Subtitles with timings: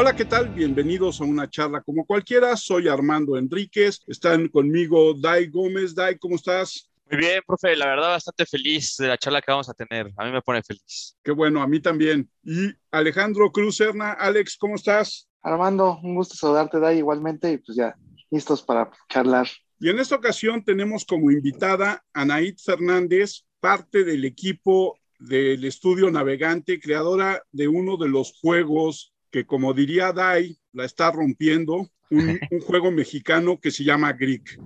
[0.00, 0.48] Hola, ¿qué tal?
[0.48, 2.56] Bienvenidos a una charla como cualquiera.
[2.56, 4.00] Soy Armando Enríquez.
[4.06, 5.94] Están conmigo Dai Gómez.
[5.94, 6.90] Dai, ¿cómo estás?
[7.10, 10.10] Muy bien, profe, la verdad bastante feliz de la charla que vamos a tener.
[10.16, 11.18] A mí me pone feliz.
[11.22, 12.30] Qué bueno, a mí también.
[12.42, 15.28] Y Alejandro Cruz Serna, Alex, ¿cómo estás?
[15.42, 17.94] Armando, un gusto saludarte, Dai, igualmente, y pues ya
[18.30, 19.48] listos para charlar.
[19.78, 26.10] Y en esta ocasión tenemos como invitada a Naid Fernández, parte del equipo del estudio
[26.10, 32.40] Navegante, creadora de uno de los juegos que, como diría Dai, la está rompiendo, un,
[32.50, 34.58] un juego mexicano que se llama Greek.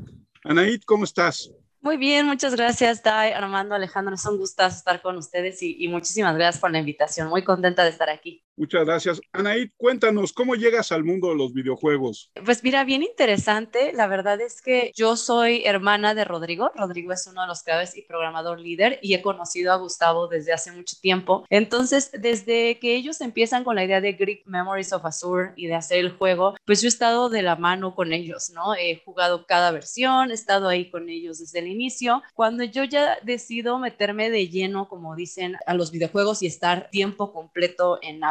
[0.45, 1.50] Anaid, ¿cómo estás?
[1.84, 4.14] Muy bien, muchas gracias, Dai, Armando, Alejandro.
[4.14, 7.28] Es un gustazo estar con ustedes y, y, muchísimas gracias por la invitación.
[7.28, 8.42] Muy contenta de estar aquí.
[8.57, 9.21] Muchas gracias.
[9.33, 12.31] Anaid, cuéntanos, ¿cómo llegas al mundo de los videojuegos?
[12.45, 13.93] Pues mira, bien interesante.
[13.93, 16.71] La verdad es que yo soy hermana de Rodrigo.
[16.77, 20.52] Rodrigo es uno de los creadores y programador líder y he conocido a Gustavo desde
[20.52, 21.45] hace mucho tiempo.
[21.51, 25.74] Entonces, desde que ellos empiezan con la idea de Greek Memories of Azure y de
[25.74, 28.77] hacer el juego, pues yo he estado de la mano con ellos, ¿no?
[28.77, 32.23] He jugado cada versión, he estado ahí con ellos desde el inicio.
[32.35, 37.33] Cuando yo ya decido meterme de lleno, como dicen, a los videojuegos y estar tiempo
[37.33, 38.23] completo en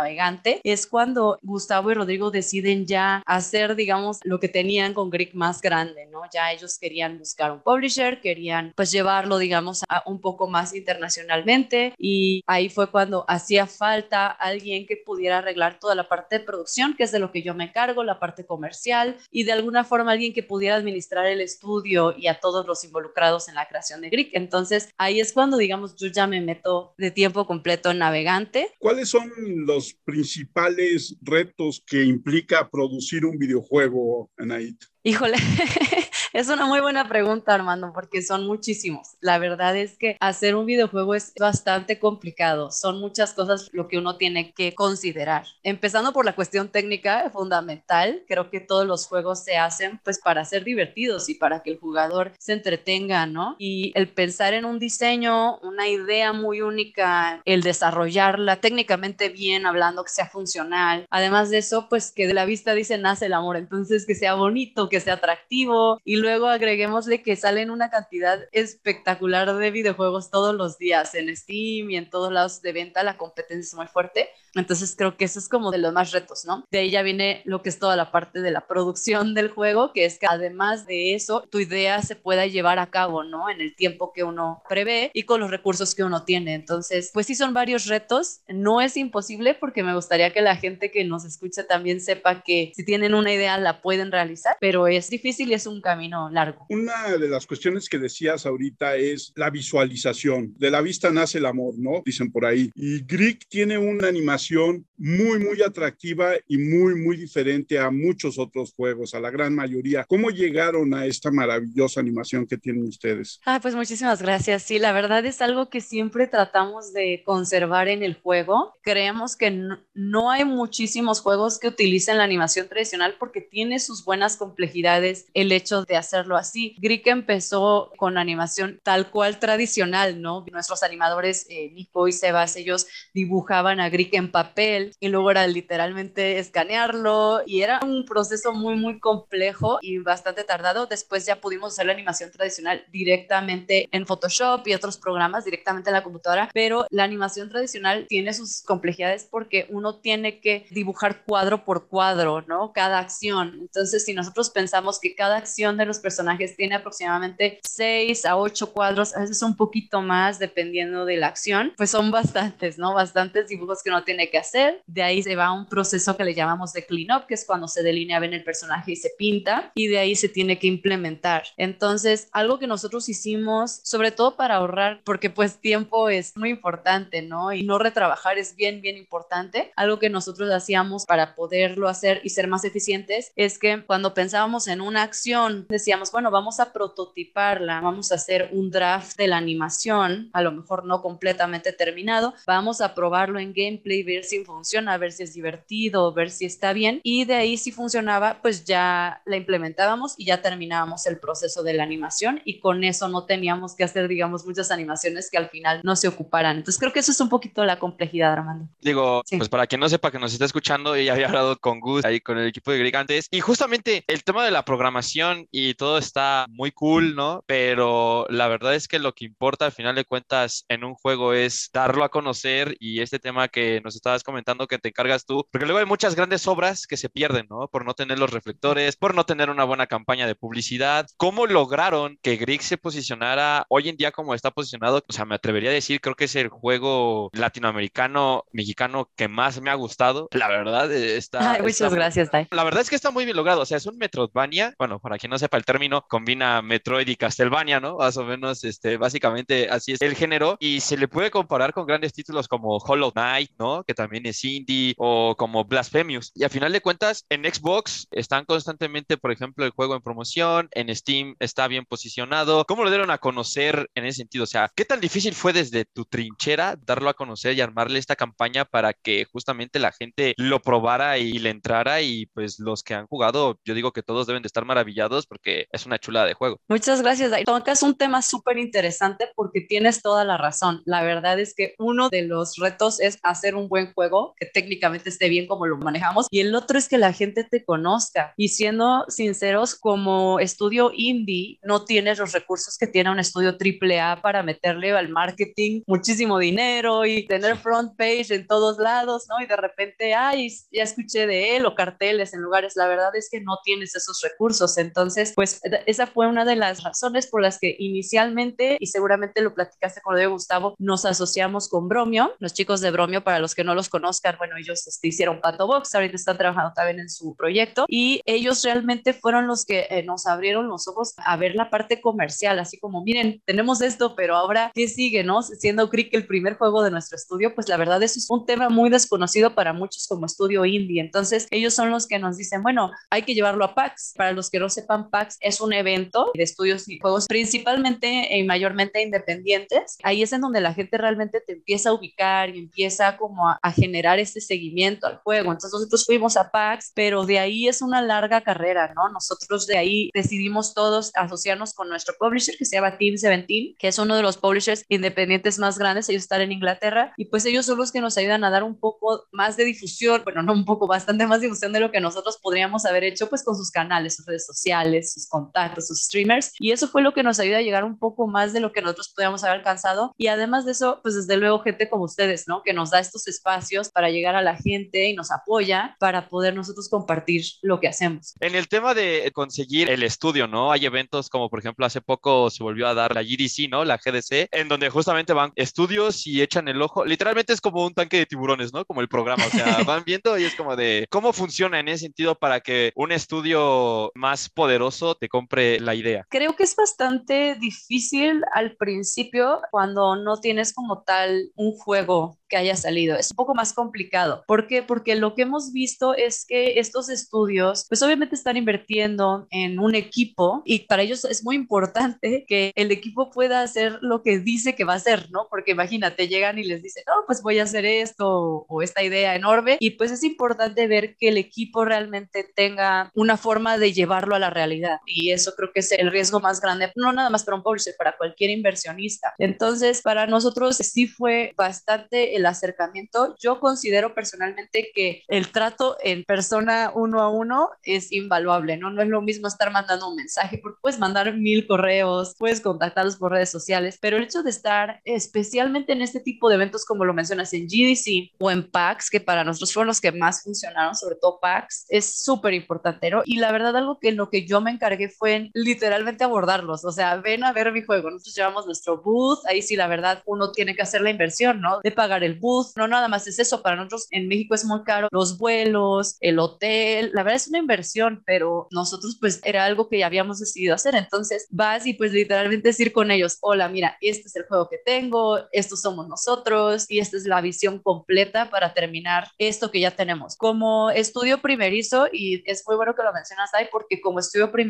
[0.63, 5.61] es cuando Gustavo y Rodrigo deciden ya hacer, digamos, lo que tenían con Greek más
[5.61, 6.21] grande, ¿no?
[6.33, 11.93] Ya ellos querían buscar un publisher, querían pues llevarlo, digamos, a un poco más internacionalmente
[11.97, 16.95] y ahí fue cuando hacía falta alguien que pudiera arreglar toda la parte de producción,
[16.95, 20.11] que es de lo que yo me encargo, la parte comercial y de alguna forma
[20.11, 24.09] alguien que pudiera administrar el estudio y a todos los involucrados en la creación de
[24.09, 24.31] Greek.
[24.33, 28.71] Entonces ahí es cuando, digamos, yo ya me meto de tiempo completo en navegante.
[28.79, 29.31] ¿Cuáles son
[29.65, 34.75] los principales retos que implica producir un videojuego, Anaid?
[35.03, 35.37] Híjole,
[36.33, 39.11] es una muy buena pregunta, Armando, porque son muchísimos.
[39.21, 42.71] La verdad es que hacer un videojuego es bastante complicado.
[42.71, 45.45] Son muchas cosas lo que uno tiene que considerar.
[45.61, 50.43] Empezando por la cuestión técnica fundamental, creo que todos los juegos se hacen pues para
[50.43, 53.55] ser divertidos y para que el jugador se entretenga, ¿no?
[53.59, 60.03] Y el pensar en un diseño, una idea muy única, el desarrollarla técnicamente bien, hablando
[60.03, 61.05] que sea funcional.
[61.11, 64.33] Además de eso, pues que de la vista dice nace el amor, entonces que sea
[64.33, 70.55] bonito, que sea atractivo y luego agreguémosle que salen una cantidad espectacular de videojuegos todos
[70.55, 74.29] los días en Steam y en todos lados de venta, la competencia es muy fuerte.
[74.55, 76.65] Entonces creo que eso es como de los más retos, ¿no?
[76.71, 79.91] De ahí ya viene lo que es toda la parte de la producción del juego,
[79.93, 83.49] que es que además de eso, tu idea se pueda llevar a cabo, ¿no?
[83.49, 86.53] En el tiempo que uno prevé y con los recursos que uno tiene.
[86.53, 88.41] Entonces, pues sí son varios retos.
[88.47, 92.71] No es imposible porque me gustaría que la gente que nos escucha también sepa que
[92.75, 96.65] si tienen una idea la pueden realizar, pero es difícil y es un camino largo.
[96.69, 100.53] Una de las cuestiones que decías ahorita es la visualización.
[100.57, 102.01] De la vista nace el amor, ¿no?
[102.05, 102.71] Dicen por ahí.
[102.75, 108.73] Y Greek tiene una animación muy, muy atractiva y muy, muy diferente a muchos otros
[108.73, 110.05] juegos, a la gran mayoría.
[110.07, 113.39] ¿Cómo llegaron a esta maravillosa animación que tienen ustedes?
[113.45, 114.63] Ah, pues muchísimas gracias.
[114.63, 118.75] Sí, la verdad es algo que siempre tratamos de conservar en el juego.
[118.81, 124.05] Creemos que no, no hay muchísimos juegos que utilicen la animación tradicional porque tiene sus
[124.05, 126.75] buenas complejidades el hecho de hacerlo así.
[126.79, 130.45] Greek empezó con animación tal cual tradicional, ¿no?
[130.51, 135.47] Nuestros animadores, eh, Nico y Sebas, ellos dibujaban a Greek en papel y luego era
[135.47, 140.85] literalmente escanearlo y era un proceso muy, muy complejo y bastante tardado.
[140.85, 145.95] Después ya pudimos hacer la animación tradicional directamente en Photoshop y otros programas directamente en
[145.95, 151.65] la computadora, pero la animación tradicional tiene sus complejidades porque uno tiene que dibujar cuadro
[151.65, 152.73] por cuadro, ¿no?
[152.73, 153.57] Cada acción.
[153.59, 158.73] Entonces, si nosotros pensamos que cada acción de los personajes tiene aproximadamente 6 a 8
[158.73, 162.93] cuadros, a veces un poquito más dependiendo de la acción, pues son bastantes, ¿no?
[162.93, 164.81] Bastantes dibujos que uno tiene que hacer.
[164.87, 167.67] De ahí se va un proceso que le llamamos de clean up, que es cuando
[167.67, 171.43] se delinea bien el personaje y se pinta, y de ahí se tiene que implementar.
[171.57, 177.21] Entonces, algo que nosotros hicimos, sobre todo para ahorrar, porque pues tiempo es muy importante,
[177.21, 177.53] ¿no?
[177.53, 179.71] Y no retrabajar es bien, bien importante.
[179.75, 184.67] Algo que nosotros hacíamos para poderlo hacer y ser más eficientes es que cuando pensábamos
[184.67, 189.35] en una acción, decíamos, bueno, vamos a prototiparla, vamos a hacer un draft de la
[189.35, 194.97] animación, a lo mejor no completamente terminado, vamos a probarlo en gameplay, ver si funciona,
[194.97, 197.01] ver si es divertido, ver si está bien.
[197.03, 201.73] Y de ahí si funcionaba, pues ya la implementábamos y ya terminábamos el proceso de
[201.73, 205.81] la animación y con eso no teníamos que hacer, digamos, muchas animaciones que al final
[205.83, 206.55] no se ocuparan.
[206.55, 208.69] Entonces creo que eso es un poquito la complejidad, Armando.
[208.79, 209.35] Digo, sí.
[209.35, 212.21] pues para quien no sepa que nos está escuchando, ella había hablado con Gus ahí
[212.21, 215.75] con el equipo de Greg antes y justamente el tema de la programación y y
[215.75, 217.43] todo está muy cool, ¿no?
[217.47, 221.33] Pero la verdad es que lo que importa al final de cuentas en un juego
[221.33, 225.47] es darlo a conocer y este tema que nos estabas comentando que te encargas tú,
[225.51, 227.67] porque luego hay muchas grandes obras que se pierden, ¿no?
[227.67, 231.07] Por no tener los reflectores, por no tener una buena campaña de publicidad.
[231.17, 235.03] ¿Cómo lograron que Grig se posicionara hoy en día como está posicionado?
[235.07, 239.59] O sea, me atrevería a decir, creo que es el juego latinoamericano, mexicano que más
[239.59, 240.27] me ha gustado.
[240.33, 241.57] La verdad está...
[241.61, 242.47] muchas gracias, Dai.
[242.51, 243.61] La verdad es que está muy bien logrado.
[243.61, 244.75] O sea, es un Metroidvania.
[244.77, 247.97] Bueno, para quien no sepa el término, combina Metroid y Castlevania, ¿no?
[247.97, 250.57] Más o menos, este, básicamente así es el género.
[250.59, 253.83] Y se le puede comparar con grandes títulos como Hollow Knight, ¿no?
[253.83, 256.31] Que también es indie, o como Blasphemous.
[256.35, 260.69] Y a final de cuentas, en Xbox están constantemente, por ejemplo, el juego en promoción,
[260.71, 262.65] en Steam está bien posicionado.
[262.65, 264.43] ¿Cómo lo dieron a conocer en ese sentido?
[264.43, 268.15] O sea, ¿qué tan difícil fue desde tu trinchera darlo a conocer y armarle esta
[268.15, 272.01] campaña para que justamente la gente lo probara y le entrara?
[272.01, 275.42] Y pues los que han jugado, yo digo que todos deben de estar maravillados porque
[275.45, 276.57] es una chulada de juego.
[276.67, 277.31] Muchas gracias.
[277.45, 280.81] Tocas un tema súper interesante porque tienes toda la razón.
[280.85, 285.09] La verdad es que uno de los retos es hacer un buen juego que técnicamente
[285.09, 288.33] esté bien como lo manejamos y el otro es que la gente te conozca.
[288.37, 294.21] Y siendo sinceros, como estudio indie, no tienes los recursos que tiene un estudio AAA
[294.21, 299.43] para meterle al marketing muchísimo dinero y tener front page en todos lados, ¿no?
[299.43, 302.73] Y de repente, ay, ya escuché de él o carteles en lugares.
[302.75, 304.77] La verdad es que no tienes esos recursos.
[304.77, 309.53] Entonces, pues esa fue una de las razones por las que inicialmente, y seguramente lo
[309.53, 312.33] platicaste con de Gustavo, nos asociamos con Bromio.
[312.39, 315.67] Los chicos de Bromio, para los que no los conozcan, bueno, ellos este, hicieron Pato
[315.67, 320.03] Box, ahorita están trabajando también en su proyecto y ellos realmente fueron los que eh,
[320.03, 324.35] nos abrieron los ojos a ver la parte comercial, así como, miren, tenemos esto, pero
[324.35, 325.41] ahora, ¿qué sigue, no?
[325.41, 328.89] Siendo Crick el primer juego de nuestro estudio, pues la verdad es un tema muy
[328.89, 331.01] desconocido para muchos como estudio indie.
[331.01, 334.13] Entonces, ellos son los que nos dicen, bueno, hay que llevarlo a PAX.
[334.15, 338.43] Para los que no sepan, PAX es un evento de estudios y juegos principalmente y
[338.43, 339.97] mayormente independientes.
[340.03, 343.59] Ahí es en donde la gente realmente te empieza a ubicar y empieza como a,
[343.61, 345.51] a generar este seguimiento al juego.
[345.51, 349.09] Entonces, nosotros fuimos a PAX, pero de ahí es una larga carrera, ¿no?
[349.09, 353.87] Nosotros de ahí decidimos todos asociarnos con nuestro publisher que se llama Team 17, que
[353.87, 356.09] es uno de los publishers independientes más grandes.
[356.09, 358.79] Ellos están en Inglaterra y pues ellos son los que nos ayudan a dar un
[358.79, 362.37] poco más de difusión, bueno, no un poco, bastante más difusión de lo que nosotros
[362.41, 366.51] podríamos haber hecho pues con sus canales, sus redes sociales, sus contactos, sus streamers.
[366.59, 368.81] Y eso fue lo que nos ayuda a llegar un poco más de lo que
[368.81, 370.13] nosotros podíamos haber alcanzado.
[370.17, 372.63] Y además de eso, pues desde luego gente como ustedes, ¿no?
[372.63, 376.55] Que nos da estos espacios para llegar a la gente y nos apoya para poder
[376.55, 378.35] nosotros compartir lo que hacemos.
[378.39, 380.71] En el tema de conseguir el estudio, ¿no?
[380.71, 383.85] Hay eventos como por ejemplo hace poco se volvió a dar la GDC, ¿no?
[383.85, 387.05] La GDC, en donde justamente van estudios y echan el ojo.
[387.05, 388.85] Literalmente es como un tanque de tiburones, ¿no?
[388.85, 392.05] Como el programa, o sea, van viendo y es como de cómo funciona en ese
[392.05, 396.25] sentido para que un estudio más poderoso te compre la idea.
[396.29, 402.57] Creo que es bastante difícil al principio cuando no tienes como tal un juego que
[402.57, 403.17] haya salido.
[403.17, 404.43] Es un poco más complicado.
[404.47, 404.83] ¿Por qué?
[404.83, 409.95] Porque lo que hemos visto es que estos estudios, pues obviamente están invirtiendo en un
[409.95, 414.75] equipo y para ellos es muy importante que el equipo pueda hacer lo que dice
[414.75, 415.47] que va a hacer, ¿no?
[415.49, 419.35] Porque imagínate, llegan y les dicen, no, pues voy a hacer esto o esta idea
[419.35, 424.35] enorme y pues es importante ver que el equipo realmente tenga una forma de llevarlo
[424.35, 427.43] a la realidad y eso creo que es el riesgo más grande, no nada más
[427.43, 429.33] para un publisher, para cualquier inversionista.
[429.37, 433.35] Entonces, para nosotros sí fue bastante el acercamiento.
[433.39, 438.91] Yo considero personalmente que el trato en persona uno a uno es invaluable, ¿no?
[438.91, 443.17] No es lo mismo estar mandando un mensaje, porque puedes mandar mil correos, puedes contactarlos
[443.17, 447.05] por redes sociales, pero el hecho de estar especialmente en este tipo de eventos como
[447.05, 450.95] lo mencionas en GDC o en PAX, que para nosotros fueron los que más funcionaron,
[450.95, 453.21] sobre todo PAX, es súper importante, ¿no?
[453.25, 456.83] Y la verdad algo que en lo que yo me encargué fue en literalmente abordarlos,
[456.83, 460.21] o sea, ven a ver mi juego, nosotros llevamos nuestro booth, ahí sí la verdad
[460.25, 461.79] uno tiene que hacer la inversión, ¿no?
[461.81, 464.83] De pagar el booth, no nada más es eso, para nosotros en México es muy
[464.83, 469.87] caro los vuelos, el hotel, la verdad es una inversión, pero nosotros pues era algo
[469.87, 473.97] que ya habíamos decidido hacer, entonces vas y pues literalmente decir con ellos, hola, mira,
[474.01, 478.49] este es el juego que tengo, estos somos nosotros y esta es la visión completa
[478.49, 480.35] para terminar esto que ya tenemos.
[480.35, 484.62] Como estudio primerizo, y es muy bueno que lo mencionas ahí, porque como estudio primerizo,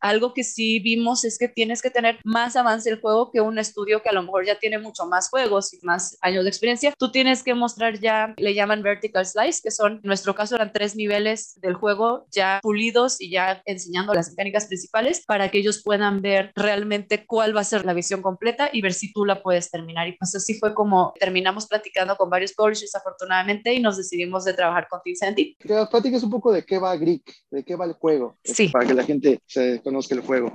[0.00, 3.58] algo que sí vimos es que tienes que tener más avance el juego que un
[3.58, 6.94] estudio que a lo mejor ya tiene mucho más juegos y más años de experiencia.
[6.98, 10.72] Tú tienes que mostrar ya, le llaman vertical slice, que son, en nuestro caso eran
[10.72, 15.82] tres niveles del juego ya pulidos y ya enseñando las mecánicas principales para que ellos
[15.84, 19.42] puedan ver realmente cuál va a ser la visión completa y ver si tú la
[19.42, 20.08] puedes terminar.
[20.08, 24.54] Y pues así fue como terminamos platicando con varios publishers afortunadamente y nos decidimos de
[24.54, 25.56] trabajar con Team Senti.
[25.58, 28.68] Que nos platiques un poco de qué va Greek, de qué va el juego, Sí.
[28.68, 30.52] para que la gente gente se conozca el juego.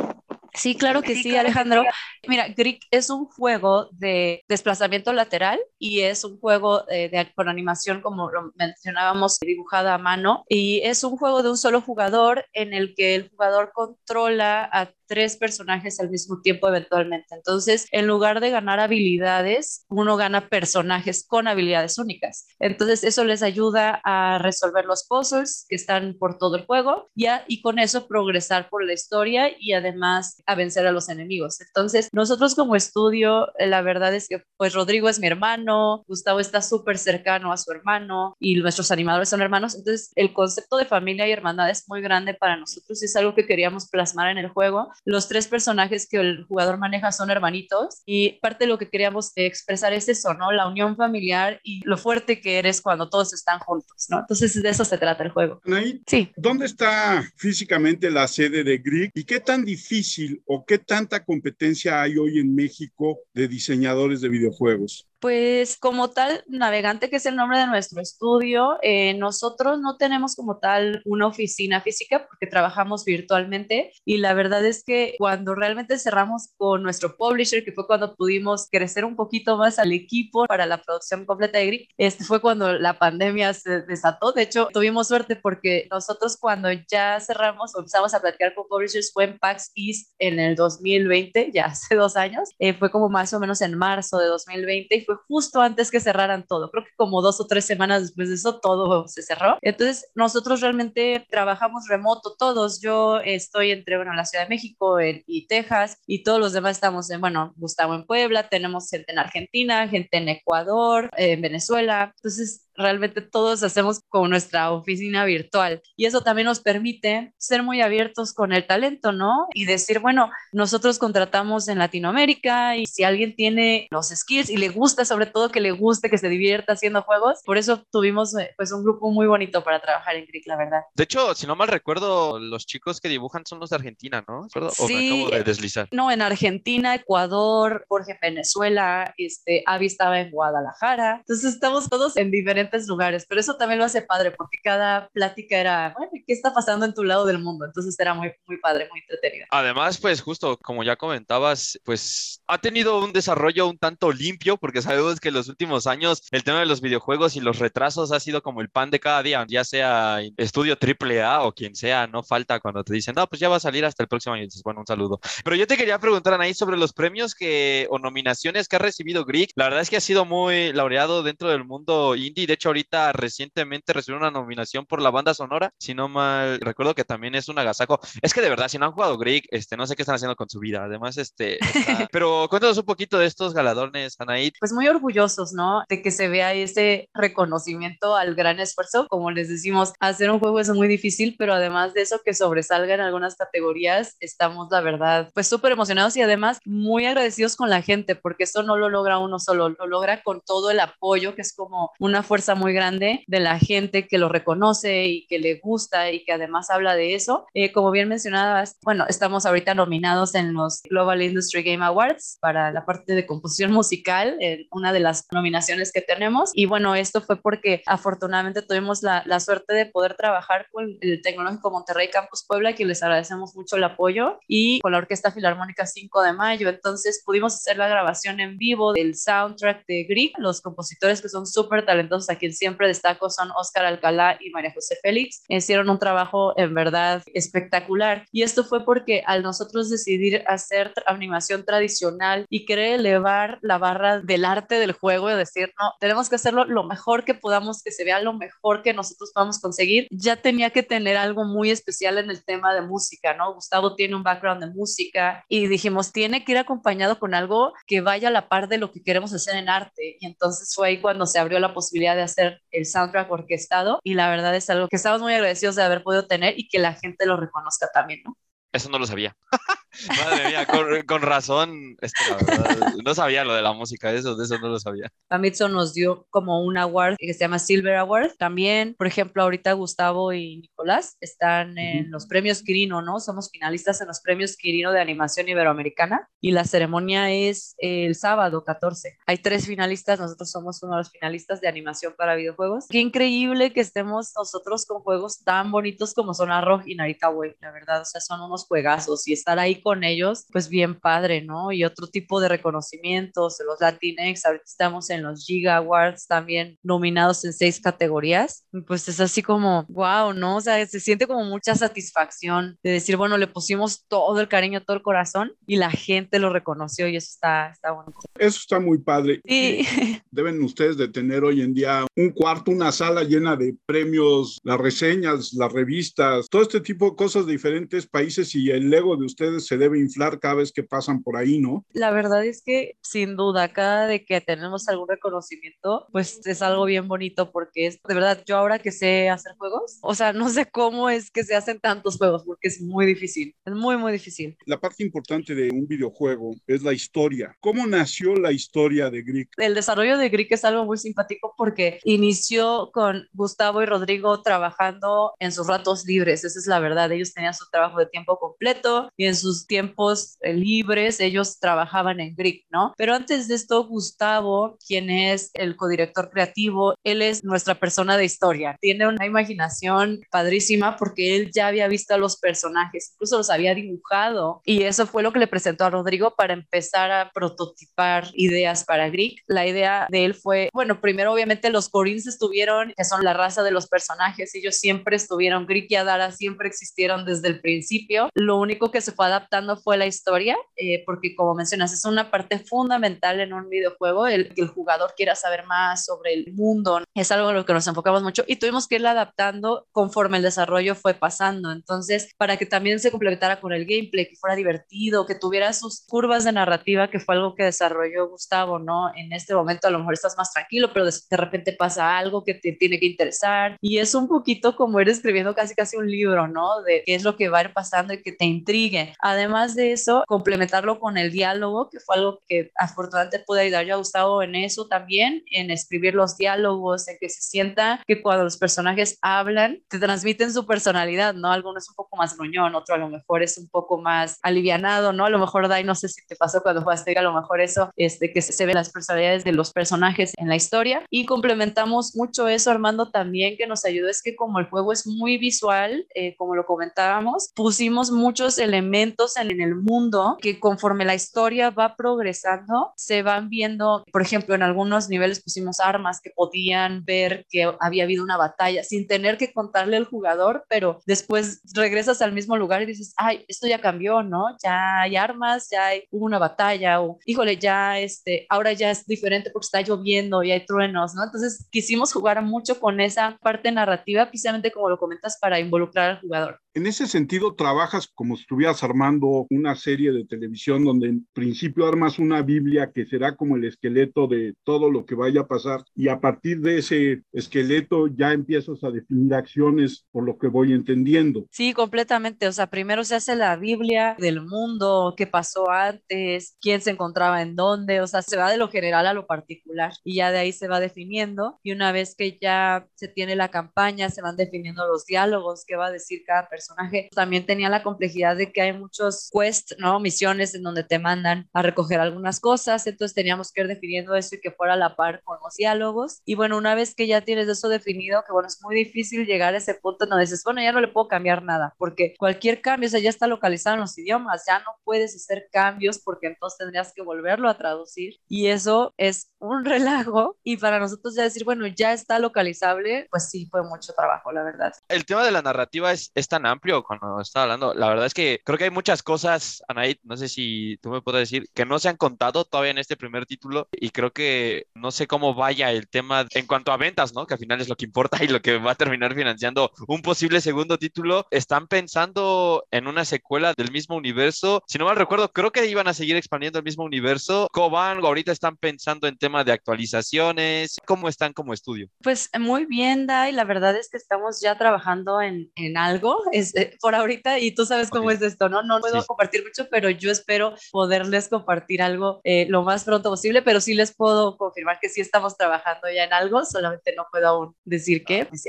[0.54, 1.84] Sí, claro que sí, Alejandro.
[2.28, 7.48] Mira, Greek es un juego de desplazamiento lateral y es un juego eh, de, con
[7.48, 10.44] animación, como lo mencionábamos, dibujada a mano.
[10.50, 14.92] Y es un juego de un solo jugador en el que el jugador controla a
[15.12, 17.36] tres personajes al mismo tiempo eventualmente.
[17.36, 22.48] Entonces, en lugar de ganar habilidades, uno gana personajes con habilidades únicas.
[22.60, 27.10] Entonces, eso les ayuda a resolver los puzzles que están por todo el juego
[27.46, 31.60] y con eso progresar por la historia y además a vencer a los enemigos.
[31.60, 36.62] Entonces, nosotros como estudio, la verdad es que pues Rodrigo es mi hermano, Gustavo está
[36.62, 39.76] súper cercano a su hermano y nuestros animadores son hermanos.
[39.76, 43.36] Entonces, el concepto de familia y hermandad es muy grande para nosotros y es algo
[43.36, 48.02] que queríamos plasmar en el juego los tres personajes que el jugador maneja son hermanitos
[48.06, 50.52] y parte de lo que queríamos expresar es eso, ¿no?
[50.52, 54.20] La unión familiar y lo fuerte que eres cuando todos están juntos, ¿no?
[54.20, 55.62] Entonces de eso se trata el juego.
[55.66, 56.32] Anaí, sí.
[56.36, 62.02] ¿Dónde está físicamente la sede de Greek y qué tan difícil o qué tanta competencia
[62.02, 65.08] hay hoy en México de diseñadores de videojuegos?
[65.22, 70.36] Pues como tal, Navegante, que es el nombre de nuestro estudio, eh, nosotros no tenemos
[70.36, 76.00] como tal una oficina física porque trabajamos virtualmente y la verdad es que cuando realmente
[76.00, 80.66] cerramos con nuestro publisher, que fue cuando pudimos crecer un poquito más al equipo para
[80.66, 84.32] la producción completa de Gris, este fue cuando la pandemia se desató.
[84.32, 89.12] De hecho, tuvimos suerte porque nosotros cuando ya cerramos o empezamos a platicar con publishers
[89.14, 93.32] fue en PAX East en el 2020, ya hace dos años, eh, fue como más
[93.34, 96.70] o menos en marzo de 2020 y fue justo antes que cerraran todo.
[96.72, 99.58] Creo que como dos o tres semanas después de eso todo se cerró.
[99.62, 102.82] Entonces nosotros realmente trabajamos remoto todos.
[102.82, 107.10] Yo estoy entre, bueno, la Ciudad de México y Texas y todos los demás estamos
[107.10, 112.14] en, bueno, Gustavo en Puebla, tenemos gente en Argentina, gente en Ecuador, en Venezuela.
[112.16, 117.82] Entonces realmente todos hacemos con nuestra oficina virtual y eso también nos permite ser muy
[117.82, 119.48] abiertos con el talento, ¿no?
[119.54, 124.70] Y decir, bueno, nosotros contratamos en Latinoamérica y si alguien tiene los skills y le
[124.70, 128.54] gusta, sobre todo que le guste, que se divierta haciendo juegos, por eso tuvimos eh,
[128.58, 130.82] pues un grupo muy bonito para trabajar en Cric, la verdad.
[130.96, 134.48] De hecho, si no mal recuerdo, los chicos que dibujan son los de Argentina, ¿no?
[134.80, 135.88] ¿O me acabo de deslizar?
[135.92, 142.32] No, en Argentina, Ecuador, Jorge Venezuela, este, Avi estaba en Guadalajara, entonces estamos todos en
[142.32, 146.54] diferentes lugares, pero eso también lo hace padre porque cada plática era, bueno, ¿qué está
[146.54, 147.66] pasando en tu lado del mundo?
[147.66, 149.48] Entonces era muy, muy padre, muy entretenido.
[149.52, 154.82] Además, pues justo como ya comentabas, pues ha tenido un desarrollo un tanto limpio porque
[154.82, 158.20] sabemos que en los últimos años el tema de los videojuegos y los retrasos ha
[158.20, 162.08] sido como el pan de cada día, ya sea estudio triple A o quien sea,
[162.08, 164.44] no falta cuando te dicen, no, pues ya va a salir hasta el próximo año.
[164.44, 165.20] Entonces, bueno, un saludo.
[165.44, 169.26] Pero yo te quería preguntar, Anaí, sobre los premios que o nominaciones que ha recibido
[169.26, 169.52] Greek.
[169.56, 172.48] La verdad es que ha sido muy laureado dentro del mundo indie.
[172.48, 176.96] De hecho, ahorita recientemente recibió una nominación por la banda sonora, si no mal recuerdo
[176.96, 178.00] que también es un agasajo.
[178.22, 180.36] Es que de verdad, si no han jugado Greek, este, no sé qué están haciendo
[180.36, 180.84] con su vida.
[180.84, 181.60] Además, este,
[182.12, 184.52] pero cuéntanos un poquito de estos galardones, Anaí.
[184.60, 185.84] Pues muy orgullosos, ¿no?
[185.90, 189.08] De que se vea ese reconocimiento al gran esfuerzo.
[189.08, 192.94] Como les decimos, hacer un juego es muy difícil, pero además de eso, que sobresalga
[192.94, 197.82] en algunas categorías, estamos, la verdad, pues súper emocionados y además muy agradecidos con la
[197.82, 201.42] gente, porque eso no lo logra uno solo, lo logra con todo el apoyo, que
[201.42, 205.60] es como una fuerza muy grande de la gente que lo reconoce y que le
[205.60, 207.46] gusta y que además habla de eso.
[207.54, 212.72] Eh, como bien mencionabas, bueno, estamos ahorita nominados en los Global Industry Game Awards para
[212.72, 216.52] la parte de composición musical, en una de las nominaciones que tenemos.
[216.54, 221.22] Y bueno, esto fue porque afortunadamente tuvimos la, la suerte de poder trabajar con el
[221.22, 225.86] Tecnológico Monterrey Campus Puebla, que les agradecemos mucho el apoyo, y con la Orquesta Filarmónica
[225.86, 226.70] 5 de Mayo.
[226.70, 231.46] Entonces pudimos hacer la grabación en vivo del soundtrack de Greek, los compositores que son
[231.46, 235.44] súper talentosos aquí quien siempre destaco son Oscar Alcalá y María José Félix.
[235.48, 241.66] Hicieron un trabajo en verdad espectacular y esto fue porque al nosotros decidir hacer animación
[241.66, 246.36] tradicional y querer elevar la barra del arte del juego y decir, no, tenemos que
[246.36, 250.36] hacerlo lo mejor que podamos, que se vea lo mejor que nosotros podamos conseguir, ya
[250.36, 253.54] tenía que tener algo muy especial en el tema de música, ¿no?
[253.54, 258.02] Gustavo tiene un background de música y dijimos, tiene que ir acompañado con algo que
[258.02, 261.02] vaya a la par de lo que queremos hacer en arte y entonces fue ahí
[261.02, 264.88] cuando se abrió la posibilidad de hacer el soundtrack orquestado y la verdad es algo
[264.88, 268.22] que estamos muy agradecidos de haber podido tener y que la gente lo reconozca también,
[268.26, 268.36] ¿no?
[268.72, 269.36] Eso no lo sabía.
[270.08, 274.46] Madre Mira, con, con razón, la verdad, no sabía lo de la música, eso, de
[274.46, 275.12] eso no lo sabía.
[275.28, 278.32] Famitsu nos dio como un award que se llama Silver Award.
[278.38, 283.20] También, por ejemplo, ahorita Gustavo y Nicolás están en los premios Quirino, ¿no?
[283.20, 288.64] Somos finalistas en los premios Quirino de animación iberoamericana y la ceremonia es el sábado
[288.64, 289.18] 14.
[289.26, 292.86] Hay tres finalistas, nosotros somos uno de los finalistas de animación para videojuegos.
[292.90, 297.56] Qué increíble que estemos nosotros con juegos tan bonitos como son Arrow y Narita Way,
[297.60, 301.42] la verdad, o sea, son unos juegazos y estar ahí con ellos, pues bien padre,
[301.42, 301.72] ¿no?
[301.72, 307.44] Y otro tipo de reconocimientos, los Latinx, ahorita estamos en los Giga Awards también nominados
[307.46, 310.58] en seis categorías, pues es así como, wow, ¿no?
[310.58, 314.82] O sea, se siente como mucha satisfacción de decir, bueno, le pusimos todo el cariño,
[314.82, 318.20] todo el corazón y la gente lo reconoció y eso está, está bonito.
[318.38, 319.42] Eso está muy padre.
[319.46, 319.88] Sí.
[320.32, 324.80] Deben ustedes de tener hoy en día un cuarto, una sala llena de premios, las
[324.80, 329.26] reseñas, las revistas, todo este tipo de cosas de diferentes países y el ego de
[329.26, 331.86] ustedes se debe inflar cada vez que pasan por ahí, ¿no?
[331.94, 336.86] La verdad es que sin duda, cada de que tenemos algún reconocimiento, pues es algo
[336.86, 340.50] bien bonito porque es, de verdad, yo ahora que sé hacer juegos, o sea, no
[340.50, 344.12] sé cómo es que se hacen tantos juegos porque es muy difícil, es muy, muy
[344.12, 344.58] difícil.
[344.66, 347.56] La parte importante de un videojuego es la historia.
[347.60, 349.50] ¿Cómo nació la historia de Greek?
[349.58, 355.34] El desarrollo de Greek es algo muy simpático porque inició con Gustavo y Rodrigo trabajando
[355.40, 359.12] en sus ratos libres, esa es la verdad, ellos tenían su trabajo de tiempo completo
[359.16, 362.94] y en sus tiempos eh, libres ellos trabajaban en Greek, ¿no?
[362.98, 368.26] Pero antes de esto, Gustavo, quien es el codirector creativo, él es nuestra persona de
[368.26, 373.52] historia, tiene una imaginación padrísima porque él ya había visto a los personajes, incluso los
[373.52, 378.28] había dibujado y eso fue lo que le presentó a Rodrigo para empezar a prototipar
[378.34, 379.44] ideas para Greek.
[379.46, 383.62] La idea de él fue, bueno, primero obviamente los Corins estuvieron, que son la raza
[383.62, 388.58] de los personajes, ellos siempre estuvieron, Greek y Adara siempre existieron desde el principio, lo
[388.58, 392.60] único que se fue adaptando fue la historia, eh, porque como mencionas, es una parte
[392.60, 397.32] fundamental en un videojuego, el que el jugador quiera saber más sobre el mundo, es
[397.32, 400.96] algo en lo que nos enfocamos mucho y tuvimos que irla adaptando conforme el desarrollo
[400.96, 405.36] fue pasando, entonces para que también se complementara con el gameplay, que fuera divertido, que
[405.36, 409.14] tuviera sus curvas de narrativa, que fue algo que desarrolló Gustavo, ¿no?
[409.16, 412.54] En este momento a lo mejor estás más tranquilo, pero de, repente pasa algo que
[412.54, 416.48] te tiene que interesar y es un poquito como ir escribiendo casi casi un libro,
[416.48, 416.82] ¿no?
[416.84, 419.14] De qué es lo que va a ir pasando y que te intrigue.
[419.20, 423.96] Además de eso, complementarlo con el diálogo, que fue algo que afortunadamente pude ayudar yo
[423.96, 428.44] a Gustavo en eso también, en escribir los diálogos, en que se sienta que cuando
[428.44, 431.52] los personajes hablan, te transmiten su personalidad, ¿no?
[431.52, 435.14] Alguno es un poco más gruñón, otro a lo mejor es un poco más alivianado,
[435.14, 435.26] ¿no?
[435.26, 437.92] A lo mejor, Dai, no sé si te pasó cuando jugaste, a lo mejor eso,
[437.96, 442.48] este, que se ven las personalidades de los personajes en la historia y complementamos mucho
[442.48, 446.36] eso, Armando, también que nos ayudó es que como el juego es muy visual, eh,
[446.38, 452.94] como lo comentábamos, pusimos muchos elementos en, el mundo que conforme la historia va progresando,
[452.96, 458.06] se van viendo, por ejemplo, en algunos niveles pusimos armas que podían ver que había
[458.06, 462.82] habido una batalla sin tener que contarle al jugador, pero después regresas al mismo lugar
[462.82, 464.56] y dices, ay, esto ya cambió, ¿no?
[464.64, 469.06] Ya hay armas, ya hay, hubo una batalla, o híjole, ya este, ahora ya es
[469.06, 471.24] diferente porque está lloviendo y hay truenos, ¿no?
[471.24, 476.22] Entonces quisimos jugar mucho con esa parte narrativa, precisamente como lo comentas, para involucrar al
[476.22, 476.60] jugador.
[476.74, 481.86] En ese sentido, trabajas como si estuvieras armando una serie de televisión donde en principio
[481.86, 485.84] armas una Biblia que será como el esqueleto de todo lo que vaya a pasar
[485.96, 490.72] y a partir de ese esqueleto ya empiezas a definir acciones por lo que voy
[490.72, 491.46] entendiendo.
[491.52, 492.48] Sí, completamente.
[492.48, 497.42] O sea, primero se hace la Biblia del mundo, qué pasó antes, quién se encontraba
[497.42, 500.40] en dónde, o sea, se va de lo general a lo particular y ya de
[500.40, 504.38] ahí se va definiendo y una vez que ya se tiene la campaña, se van
[504.38, 508.52] definiendo los diálogos, qué va a decir cada persona personaje también tenía la complejidad de
[508.52, 510.00] que hay muchos quests, ¿no?
[510.00, 514.36] Misiones en donde te mandan a recoger algunas cosas, entonces teníamos que ir definiendo eso
[514.36, 516.22] y que fuera a la par con los diálogos.
[516.26, 519.54] Y bueno, una vez que ya tienes eso definido, que bueno, es muy difícil llegar
[519.54, 522.88] a ese punto donde dices, bueno, ya no le puedo cambiar nada, porque cualquier cambio,
[522.88, 526.60] o sea, ya está localizado en los idiomas, ya no puedes hacer cambios porque entonces
[526.60, 528.16] tendrías que volverlo a traducir.
[528.28, 530.38] Y eso es un relajo.
[530.44, 534.44] Y para nosotros ya decir, bueno, ya está localizable, pues sí, fue mucho trabajo, la
[534.44, 534.74] verdad.
[534.88, 537.74] El tema de la narrativa es, es tan amplio cuando estaba hablando.
[537.74, 541.02] La verdad es que creo que hay muchas cosas, Anaid, no sé si tú me
[541.02, 544.68] puedes decir, que no se han contado todavía en este primer título y creo que
[544.76, 547.26] no sé cómo vaya el tema en cuanto a ventas, ¿no?
[547.26, 550.02] Que al final es lo que importa y lo que va a terminar financiando un
[550.02, 551.26] posible segundo título.
[551.32, 554.64] Están pensando en una secuela del mismo universo.
[554.68, 557.48] Si no mal recuerdo, creo que iban a seguir expandiendo el mismo universo.
[557.52, 560.78] Coban ahorita están pensando en tema de actualizaciones.
[560.86, 561.88] ¿Cómo están como estudio?
[562.02, 563.32] Pues muy bien, Dai.
[563.32, 566.18] La verdad es que estamos ya trabajando en, en algo.
[566.42, 568.64] Este, por ahorita, y tú sabes cómo es esto, ¿no?
[568.64, 573.42] No puedo compartir mucho, pero yo espero poderles compartir algo eh, lo más pronto posible,
[573.42, 577.28] pero sí les puedo confirmar que sí estamos trabajando ya en algo, solamente no puedo
[577.28, 578.26] aún decir qué.
[578.26, 578.44] Pues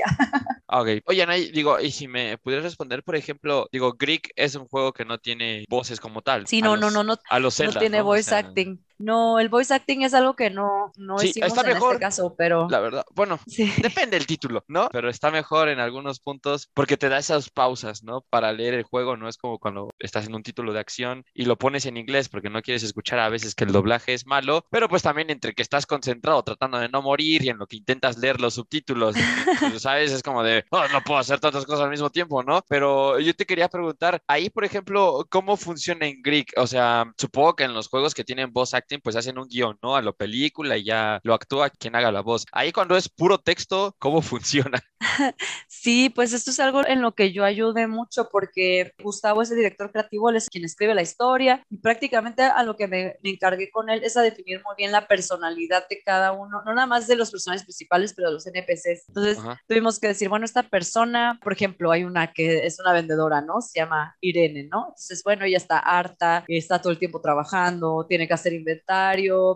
[0.67, 0.87] ok.
[1.05, 4.93] Oye, Anay, digo, y si me pudieras responder, por ejemplo, digo, Greek es un juego
[4.93, 6.47] que no tiene voces como tal.
[6.47, 7.17] Sí, no, no, no, no.
[7.29, 8.83] A los Zelda, no tiene voice acting.
[9.03, 12.01] No, el voice acting es algo que no, no sí, hicimos está en mejor, este
[12.01, 12.67] caso, pero...
[12.69, 13.71] La verdad, bueno, Sí.
[13.81, 14.89] depende del título, ¿no?
[14.91, 18.21] Pero está mejor en algunos puntos porque te da esas pausas, ¿no?
[18.29, 21.45] Para leer el juego, no es como cuando estás en un título de acción y
[21.45, 24.65] lo pones en inglés porque no quieres escuchar a veces que el doblaje es malo,
[24.69, 27.75] pero pues también entre que estás concentrado tratando de no morir y en lo que
[27.77, 29.15] intentas leer los subtítulos,
[29.59, 30.11] pues, ¿sabes?
[30.11, 32.61] Es como de, "Oh, no puedo hacer tantas cosas al mismo tiempo, ¿no?
[32.69, 36.53] Pero yo te quería preguntar, ahí, por ejemplo, ¿cómo funciona en Greek?
[36.57, 39.77] O sea, supongo que en los juegos que tienen voz acting, pues hacen un guion,
[39.81, 39.95] ¿no?
[39.95, 42.45] A lo película y ya lo actúa quien haga la voz.
[42.51, 44.81] Ahí cuando es puro texto, ¿cómo funciona?
[45.67, 49.57] Sí, pues esto es algo en lo que yo ayudé mucho porque Gustavo es el
[49.57, 53.31] director creativo, él es quien escribe la historia y prácticamente a lo que me, me
[53.31, 56.87] encargué con él es a definir muy bien la personalidad de cada uno, no nada
[56.87, 59.09] más de los personajes principales, pero de los NPCs.
[59.09, 59.61] Entonces Ajá.
[59.67, 63.61] tuvimos que decir, bueno, esta persona, por ejemplo, hay una que es una vendedora, ¿no?
[63.61, 64.85] Se llama Irene, ¿no?
[64.89, 68.53] Entonces, bueno, ella está harta, está todo el tiempo trabajando, tiene que hacer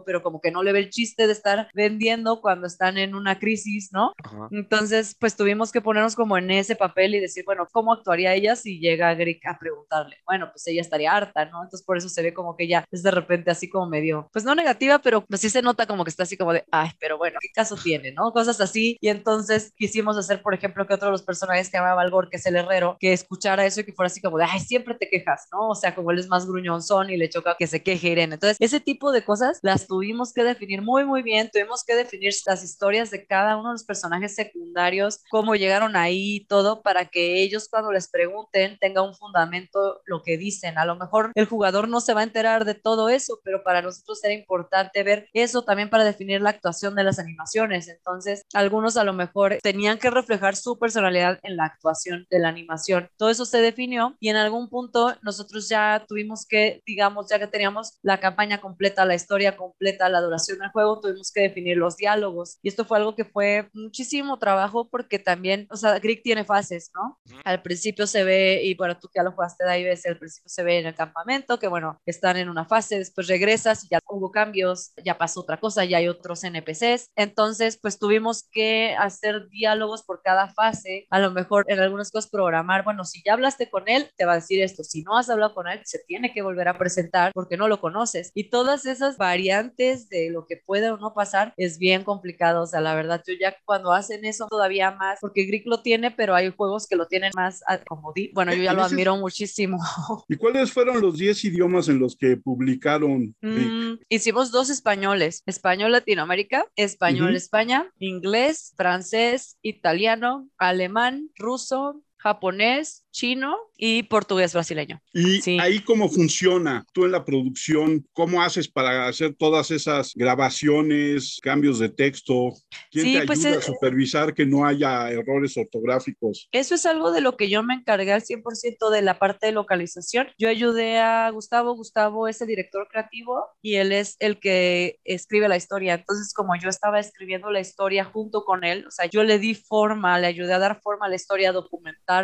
[0.06, 3.39] pero como que no le ve el chiste de estar vendiendo cuando están en una
[3.39, 4.13] crisis, ¿no?
[4.23, 4.49] Ajá.
[4.51, 8.56] Entonces, pues tuvimos que ponernos como en ese papel y decir, bueno, ¿cómo actuaría ella
[8.56, 10.17] si llega Grick a preguntarle?
[10.25, 11.63] Bueno, pues ella estaría harta, ¿no?
[11.63, 14.45] Entonces, por eso se ve como que ella es de repente así como medio, pues
[14.45, 17.17] no negativa, pero pues sí se nota como que está así como de, ay, pero
[17.17, 18.32] bueno, ¿qué caso tiene, no?
[18.32, 18.97] Cosas así.
[19.01, 22.38] Y entonces quisimos hacer, por ejemplo, que otro de los personajes que llamaba Valgor, que
[22.38, 25.10] es el herrero, que escuchara eso y que fuera así como de, ay, siempre te
[25.10, 25.69] quejas, ¿no?
[25.69, 28.36] O sea, como él es más gruñonzón y le choca que se queje Irene.
[28.36, 31.50] Entonces, ese tipo de cosas las tuvimos que definir muy, muy bien.
[31.52, 36.46] Tuvimos que definir las historias de cada uno de los personajes secundarios, cómo llegaron ahí
[36.48, 40.78] todo, para que ellos cuando les pregunten tenga un fundamento lo que dicen.
[40.78, 43.82] A lo mejor el jugador no se va a enterar de todo eso, pero para
[43.82, 47.88] nosotros era importante ver eso también para definir la actuación de las animaciones.
[47.88, 52.50] Entonces, algunos a lo mejor tenían que reflejar su personalidad en la actuación de la
[52.50, 53.10] animación.
[53.17, 57.48] Todo eso se definió y en algún punto nosotros ya tuvimos que, digamos, ya que
[57.48, 61.97] teníamos la campaña completa, la historia completa, la duración del juego, tuvimos que definir los
[61.97, 62.60] diálogos.
[62.62, 66.91] Y esto fue algo que fue muchísimo trabajo porque también, o sea, Greek tiene fases,
[66.93, 67.19] ¿no?
[67.43, 70.17] Al principio se ve, y bueno, tú que ya lo jugaste de ahí, ves, al
[70.17, 73.89] principio se ve en el campamento, que bueno, están en una fase, después regresas y
[73.89, 77.12] ya hubo cambios, ya pasó otra cosa, ya hay otros NPCs.
[77.15, 82.29] Entonces, pues tuvimos que hacer diálogos por cada fase, a lo mejor en algunas cosas
[82.29, 85.29] programar, bueno, si ya hablaste con él, te va a decir esto, si no has
[85.29, 88.31] hablado con él, se tiene que volver a presentar porque no lo conoces.
[88.33, 92.67] Y todas esas variantes de lo que puede o no pasar es bien complicado, o
[92.67, 96.36] sea, la verdad, yo ya cuando hacen eso todavía más, porque Greek lo tiene, pero
[96.36, 99.78] hay juegos que lo tienen más como di, bueno, yo ya En lo admiro muchísimo.
[100.28, 103.36] ¿Y cuáles fueron los 10 idiomas en los que publicaron?
[103.41, 107.38] Mm, hicimos dos españoles, español Latinoamérica, español Ujú.
[107.38, 115.01] España, inglés, francés, italiano, alemán, ruso, japonés, chino y portugués brasileño.
[115.13, 115.57] Y Sí.
[115.59, 121.79] ahí cómo funciona tú en la producción, cómo haces para hacer todas esas grabaciones, cambios
[121.79, 122.53] de texto,
[122.91, 126.47] quién Sí, te pues, ayuda a supervisar que no haya errores ortográficos.
[126.51, 129.51] Eso es algo de lo que yo me encargué al 100% de la parte de
[129.51, 130.27] localización.
[130.37, 135.47] Yo ayudé a Gustavo, Gustavo es el director creativo y él es el que escribe
[135.47, 135.95] la historia.
[135.95, 139.55] Entonces, como yo estaba escribiendo la historia junto con él, o sea, yo le di
[139.55, 141.53] forma, le ayudé a dar forma a la historia, a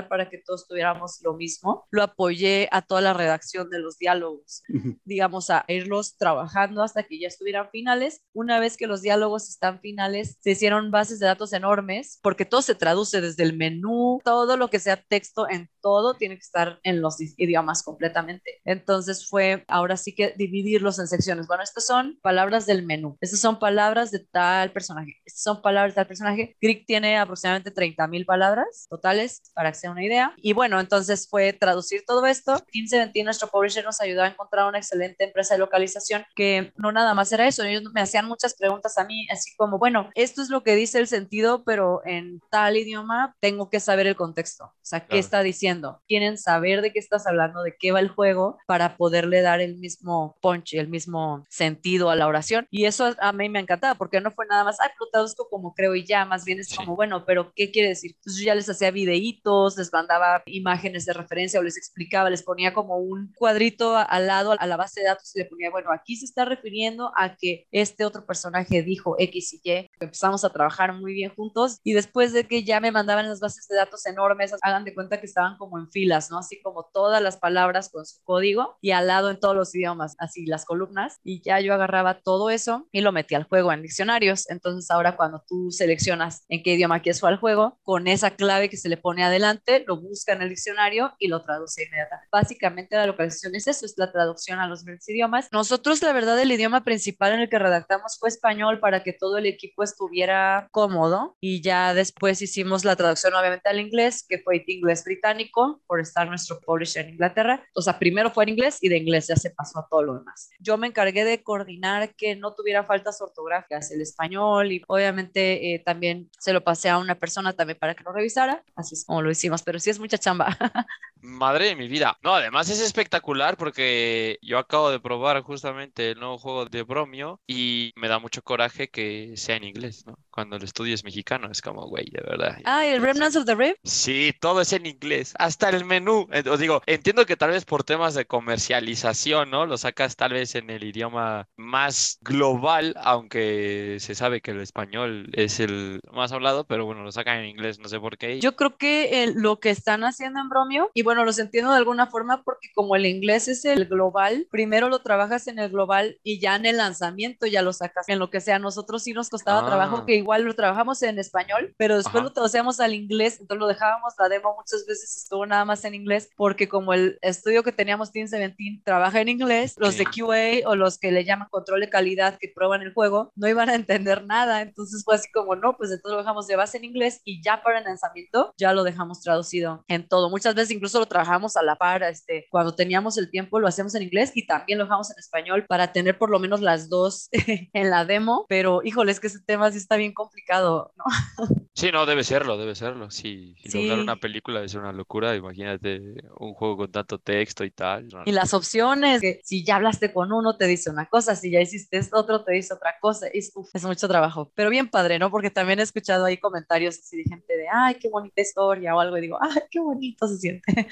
[0.08, 1.86] para que todos tuviéramos lo mismo.
[1.91, 4.63] Lo apoyé a toda la redacción de los diálogos
[5.06, 8.21] digamos, a irlos trabajando hasta que ya estuvieran finales.
[8.34, 12.62] Una vez que los diálogos están finales, se hicieron bases de datos enormes, porque todo
[12.62, 16.79] se traduce desde el menú, todo lo que sea texto en todo tiene que estar
[16.84, 18.62] en los idiomas completamente.
[18.63, 21.47] Entonces fue ahora sí que dividirlos en secciones.
[21.47, 25.93] Bueno, estas son palabras del menú, estas son palabras de tal personaje, estas son palabras
[25.93, 26.56] de tal personaje.
[26.62, 30.33] Greek tiene aproximadamente 30 mil palabras totales, para sea una idea.
[30.38, 32.53] Y bueno, entonces fue traducir todo esto.
[32.73, 37.13] 1520, nuestro publisher, nos ayudó a encontrar una excelente empresa de localización que no nada
[37.13, 37.63] más era eso.
[37.63, 40.99] Ellos me hacían muchas preguntas a mí, así como, bueno, esto es lo que dice
[40.99, 44.65] el sentido, pero en tal idioma tengo que saber el contexto.
[44.65, 45.19] O sea, ¿qué Claro.
[45.19, 46.01] está diciendo?
[46.07, 49.77] Quieren saber de qué estás hablando, de qué va el juego, para poderle dar el
[49.77, 52.67] mismo punch y el mismo sentido a la oración.
[52.71, 55.73] Y eso a mí me encantaba, porque no fue nada más, ay, lo traduzco como
[55.73, 56.75] creo y ya, más bien es Sí.
[56.75, 58.12] como, bueno, pero ¿qué quiere decir?
[58.15, 62.43] Entonces yo ya les hacía videitos, les mandaba imágenes de referencia o les explicaba, les
[62.43, 65.91] ponía como un cuadrito al lado a la base de datos y le ponía, bueno,
[65.91, 69.89] aquí se está refiriendo a que este otro personaje dijo X y Y.
[69.99, 73.67] Empezamos a trabajar muy bien juntos y después de que ya me mandaban las bases
[73.67, 76.39] de datos enormes, hagan de cuenta que estaban como en filas, ¿no?
[76.39, 80.15] Así como todas las palabras con su código y al lado en todos los idiomas,
[80.19, 83.82] así las columnas y ya yo agarraba todo eso y lo metí al juego en
[83.82, 84.49] diccionarios.
[84.49, 88.69] Entonces ahora cuando tú seleccionas en qué idioma quieres jugar al juego, con esa clave
[88.69, 89.52] que se le pone adelante,
[89.85, 92.29] lo busca en el diccionario y lo traduce inmediatamente.
[92.31, 95.49] Básicamente la localización es eso, es la traducción a los diferentes idiomas.
[95.51, 99.37] Nosotros la verdad el idioma principal en el que redactamos fue español para que todo
[99.37, 104.63] el equipo estuviera cómodo y ya después hicimos la traducción obviamente al inglés, que fue
[104.67, 107.65] inglés británico por estar nuestro publisher en Inglaterra.
[107.75, 110.19] O sea, primero fue en inglés y de inglés ya se pasó a todo lo
[110.19, 110.49] demás.
[110.59, 115.79] Yo me encargué de coordinar que no tuviera faltas ortográficas el español y obviamente eh,
[115.79, 118.63] también se lo pasé a una persona también para que lo revisara.
[118.75, 120.58] Así es como lo hicimos, pero sí es mucha chamba.
[121.21, 122.17] Madre de mi vida.
[122.21, 127.39] No, además es espectacular porque yo acabo de probar justamente el nuevo juego de Bromio
[127.47, 130.19] y me da mucho coraje que sea en inglés, ¿no?
[130.29, 132.58] Cuando el estudio es mexicano, es como, güey, de verdad.
[132.65, 133.77] Ah, el Remnants of the Rip.
[133.84, 136.27] Sí, todo es en inglés, hasta el menú.
[136.49, 139.65] Os digo, entiendo que tal vez por temas de comercialización, ¿no?
[139.65, 145.29] Lo sacas tal vez en el idioma más global, aunque se sabe que el español
[145.34, 148.39] es el más hablado, pero bueno, lo sacan en inglés, no sé por qué.
[148.39, 152.08] Yo creo que lo que están haciendo en Bromio, y bueno, los entiendo de alguna
[152.08, 156.39] forma porque como el inglés es el global, primero lo trabajas en el global y
[156.39, 158.60] ya en el lanzamiento ya lo sacas en lo que sea.
[158.60, 160.06] Nosotros sí nos costaba trabajo ah.
[160.06, 164.13] que igual lo trabajamos en español, pero después lo traducíamos al inglés, entonces lo dejábamos,
[164.17, 168.12] la demo muchas veces estuvo nada más en inglés, porque como el estudio que teníamos
[168.12, 171.89] Team 17 trabaja en inglés, los de QA o los que le llaman control de
[171.89, 175.76] calidad que prueban el juego, no iban a entender nada, entonces fue así como, no,
[175.78, 178.84] pues entonces lo dejamos de base en inglés y ya para el lanzamiento ya lo
[178.84, 180.29] dejamos traducido en todo.
[180.29, 183.95] Muchas veces incluso lo trabajamos a la par, este, cuando teníamos el tiempo lo hacemos
[183.95, 187.29] en inglés y también lo dejamos en español para tener por lo menos las dos
[187.73, 191.05] en la demo, pero híjole, es que ese tema sí está bien complicado, ¿no?
[191.75, 193.09] Sí, no, debe serlo, debe serlo.
[193.09, 195.36] Sí, y una película debe ser una locura.
[195.36, 195.99] Imagínate
[196.38, 198.07] un juego con tanto texto y tal.
[198.25, 201.62] Y las opciones, que si ya hablaste con uno, te dice una cosa, si ya
[201.62, 203.25] hiciste esto, otro, te dice otra cosa.
[203.33, 205.31] Es, es mucho trabajo, pero bien padre, ¿no?
[205.31, 208.99] Porque también he escuchado ahí comentarios así de gente de, ay, qué bonita historia o
[208.99, 210.88] algo, y digo, ay, qué bonito se siente.